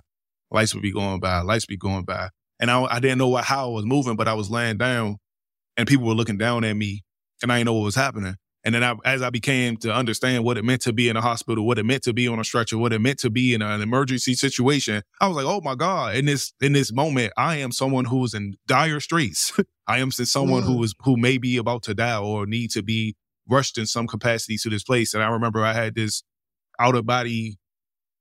[0.51, 2.29] lights would be going by, lights would be going by,
[2.59, 5.17] and I, I didn't know what, how I was moving, but I was laying down,
[5.75, 7.03] and people were looking down at me,
[7.41, 8.35] and I didn't know what was happening.
[8.63, 11.21] And then I, as I became to understand what it meant to be in a
[11.21, 13.61] hospital, what it meant to be on a stretcher, what it meant to be in
[13.61, 17.57] an emergency situation, I was like, "Oh my God!" In this in this moment, I
[17.57, 19.53] am someone who is in dire straits.
[19.87, 20.83] I am someone who mm.
[20.83, 23.15] is who may be about to die or need to be
[23.47, 25.13] rushed in some capacity to this place.
[25.13, 26.23] And I remember I had this
[26.77, 27.57] out of body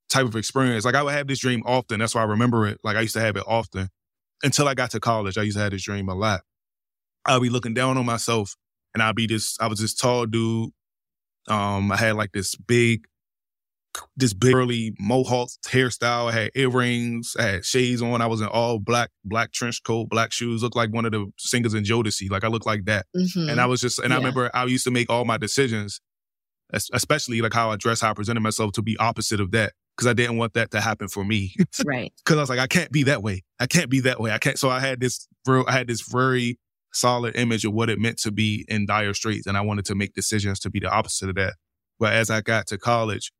[0.09, 0.85] type of experience.
[0.85, 1.99] Like I would have this dream often.
[1.99, 2.79] That's why I remember it.
[2.85, 3.89] Like I used to have it often
[4.43, 5.39] until I got to college.
[5.39, 6.43] I used to have this dream a lot.
[7.25, 8.55] I'll be looking down on myself
[8.95, 10.71] and I'll be this, I was this tall dude.
[11.49, 13.07] Um, I had like this big,
[14.17, 16.29] this big early mohawk hairstyle.
[16.31, 17.35] I had earrings.
[17.39, 18.21] I had shades on.
[18.21, 20.63] I was in all black, black trench coat, black shoes.
[20.63, 22.31] Looked like one of the singers in Jodeci.
[22.31, 23.07] Like I looked like that.
[23.17, 23.51] Mhm.
[23.51, 26.01] And I was just, and I remember I used to make all my decisions,
[26.93, 29.73] especially like how I dress, how I presented myself to be opposite of that.
[29.97, 31.55] Cause I didn't want that to happen for me.
[31.87, 32.13] right.
[32.25, 33.45] Cause I was like, I can't be that way.
[33.59, 34.31] I can't be that way.
[34.31, 34.59] I can't.
[34.59, 36.59] So I had this, real, I had this very
[36.93, 39.47] solid image of what it meant to be in dire straits.
[39.47, 41.55] And I wanted to make decisions to be the opposite of that.
[41.99, 43.33] But as I got to college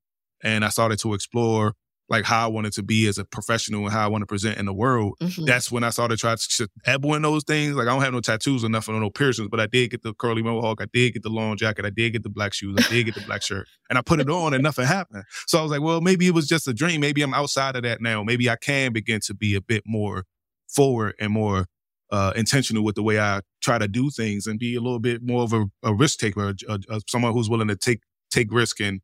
[0.43, 1.75] and I started to explore
[2.09, 4.59] like how I wanted to be as a professional and how I want to present
[4.59, 5.45] in the world, Mhm.
[5.47, 7.75] that's when I started trying to dabble in those things.
[7.75, 10.03] Like I don't have no tattoos or nothing or no piercings, but I did get
[10.03, 10.81] the curly mohawk.
[10.81, 11.85] I did get the long jacket.
[11.85, 12.77] I did get the black shoes.
[12.79, 13.67] I did get the black shirt.
[13.91, 15.25] And I put it on and nothing happened.
[15.49, 17.01] So I was like, well, maybe it was just a dream.
[17.01, 18.23] Maybe I'm outside of that now.
[18.23, 20.25] Maybe I can begin to be a bit more
[20.69, 21.67] forward and more
[22.13, 25.23] uh, intentional with the way I try to do things and be a little bit
[25.25, 28.53] more of a, a risk taker, a, a, a- someone who's willing to take take
[28.53, 29.01] risk and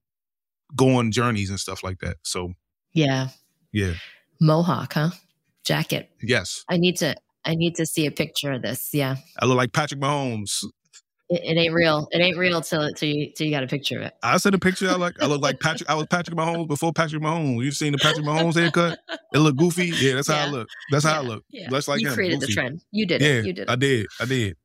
[0.76, 2.16] go on journeys and stuff like that.
[2.22, 2.53] So
[2.95, 3.28] Yeah.
[3.72, 3.95] yeah,
[4.40, 5.11] Mohawk, huh?
[5.64, 6.11] Jacket.
[6.22, 7.14] yes, I need to
[7.45, 8.90] I need to see a picture of this.
[8.93, 9.16] Yeah.
[9.40, 10.64] I look like Patrick Mahomes.
[11.28, 12.09] It, it ain't real.
[12.11, 14.14] It ain't real till till you till you got a picture of it.
[14.22, 14.88] I said a picture.
[14.88, 15.20] I like.
[15.22, 15.88] I look like Patrick.
[15.88, 17.64] I was Patrick Mahomes before Patrick Mahomes.
[17.64, 18.99] You've seen the Patrick Mahomes haircut?
[19.32, 19.93] It look goofy.
[19.97, 20.68] Yeah, that's how I look.
[20.90, 21.45] That's how I look.
[21.51, 21.68] Yeah.
[21.70, 22.82] Like you him, created the trend.
[22.90, 23.47] You did Yeah, it.
[23.47, 24.07] You did I did.
[24.20, 24.57] I did.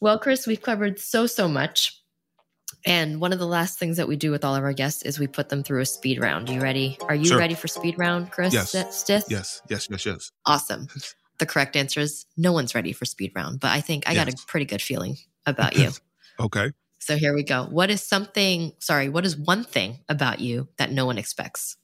[0.00, 1.99] Well, Kris, we've covered so so much.
[2.86, 5.18] And one of the last things that we do with all of our guests is
[5.18, 6.48] we put them through a speed round.
[6.48, 6.96] You ready?
[7.08, 7.38] Are you Sure.
[7.38, 8.54] ready for speed round, Kris?
[8.54, 8.70] Yes.
[8.96, 9.24] Stith?
[9.28, 9.60] Yes.
[9.68, 9.88] Yes.
[9.90, 10.06] Yes.
[10.06, 10.32] Yes.
[10.46, 10.88] Awesome.
[11.38, 14.28] The correct answer is no one's ready for speed round, but I think I got
[14.28, 15.16] a pretty good feeling
[15.46, 15.90] about you.
[16.38, 16.72] Okay.
[16.98, 17.64] so here we go.
[17.70, 21.78] What is something, sorry, what is one thing about you that no one expects?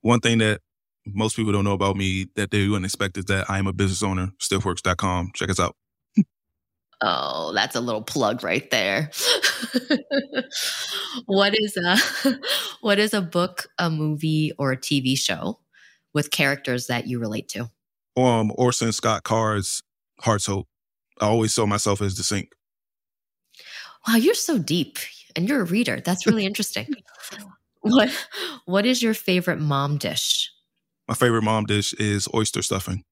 [0.00, 0.62] One thing that
[1.06, 3.74] most people don't know about me that they wouldn't expect is that I am a
[3.74, 4.30] business owner.
[4.40, 5.32] Stithworks.com.
[5.34, 5.76] Check us out.
[7.02, 9.10] Oh, that's a little plug right there.
[11.26, 11.98] what is a
[12.80, 15.58] what is a book, a movie, or a TV show
[16.14, 17.70] with characters that you relate to?
[18.16, 19.82] Um, Orson Scott Card's
[20.20, 20.68] Hart's Hope.
[21.20, 22.52] I always saw myself as the sink.
[24.08, 24.98] Wow, you're so deep
[25.34, 26.00] and you're a reader.
[26.00, 26.88] That's really interesting.
[27.80, 28.10] what
[28.64, 30.50] what is your favorite mom dish?
[31.08, 33.04] My favorite mom dish is oyster stuffing.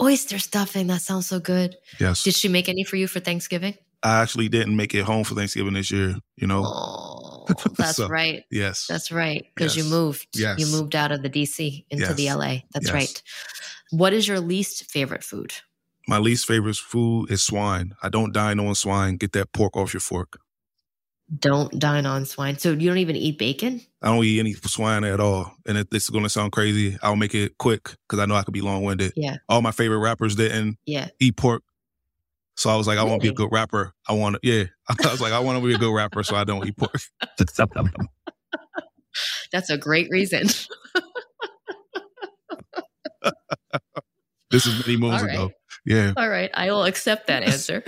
[0.00, 0.88] Oyster stuffing.
[0.88, 1.76] That sounds so good.
[1.98, 2.22] Yes.
[2.22, 3.74] Did she make any for you for Thanksgiving?
[4.02, 6.62] I actually didn't make it home for Thanksgiving this year, you know?
[6.64, 8.44] Oh, that's So, right.
[8.50, 8.86] Yes.
[8.86, 9.46] That's right.
[9.54, 10.28] Because you moved.
[10.34, 10.58] Yes.
[10.60, 12.58] You moved out of the DC into the LA.
[12.72, 12.92] That's Yes.
[12.92, 13.22] right.
[13.90, 15.54] What is your least favorite food?
[16.08, 17.94] My least favorite food is swine.
[18.02, 19.16] I don't dine on swine.
[19.16, 20.38] Get that pork off your fork.
[21.38, 22.58] Don't dine on swine.
[22.58, 23.80] So you don't even eat bacon?
[24.00, 25.52] I don't eat any swine at all.
[25.66, 28.36] And if this is going to sound crazy, I'll make it quick because I know
[28.36, 29.12] I could be long winded.
[29.16, 29.38] Yeah.
[29.48, 31.08] All my favorite rappers didn't Yeah.
[31.18, 31.62] eat pork.
[32.56, 33.92] So I was like, I want to be a good rapper.
[34.08, 34.64] I want to, yeah.
[35.04, 36.94] I was like, I want to be a good rapper, so I don't eat pork.
[39.52, 40.46] That's a great reason.
[44.50, 45.34] this is many moons right.
[45.34, 45.50] ago.
[45.84, 46.12] Yeah.
[46.16, 46.50] All right.
[46.54, 47.82] I will accept that answer.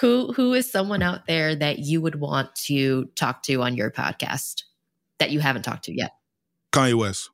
[0.00, 3.90] Who who is someone out there that you would want to talk to on your
[3.90, 4.62] podcast
[5.18, 6.12] that you haven't talked to yet?
[6.72, 7.30] Kanye West.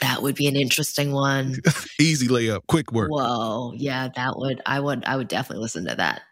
[0.00, 1.56] That would be an interesting one.
[2.00, 3.10] Easy layup, quick work.
[3.10, 6.22] Whoa, yeah, that would I would I would definitely listen to that.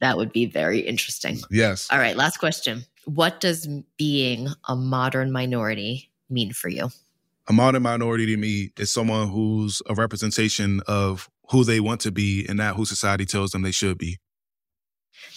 [0.00, 1.38] That would be very interesting.
[1.50, 1.88] Yes.
[1.90, 2.84] All right, last question.
[3.04, 6.90] What does being a modern minority mean for you?
[7.48, 12.12] A modern minority to me is someone who's a representation of who they want to
[12.12, 14.18] be and not who society tells them they should be.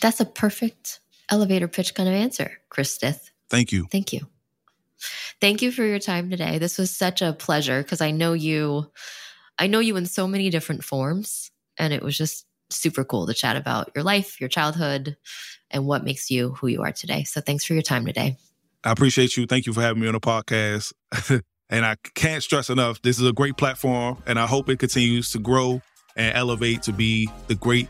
[0.01, 3.31] That's a perfect elevator pitch kind of answer, Kris Stith.
[3.49, 3.87] Thank you.
[3.91, 4.27] Thank you.
[5.41, 6.57] Thank you for your time today.
[6.57, 8.91] This was such a pleasure because I know you
[9.57, 13.33] I know you in so many different forms and it was just super cool to
[13.33, 15.15] chat about your life, your childhood,
[15.71, 17.23] and what makes you who you are today.
[17.23, 18.37] So thanks for your time today.
[18.83, 19.45] I appreciate you.
[19.45, 20.93] Thank you for having me on the podcast.
[21.69, 25.31] and I can't stress enough, this is a great platform and I hope it continues
[25.31, 25.81] to grow
[26.15, 27.89] and elevate to be the great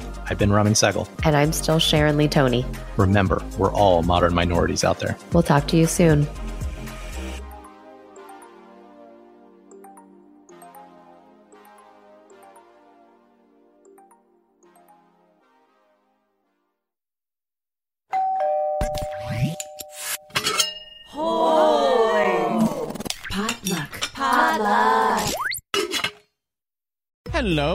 [0.31, 1.09] I've been Raman Sehgal.
[1.25, 2.65] And I'm still Sharon Lee Thony.
[2.95, 5.17] Remember, we're all modern minorities out there.
[5.33, 6.25] We'll talk to you soon.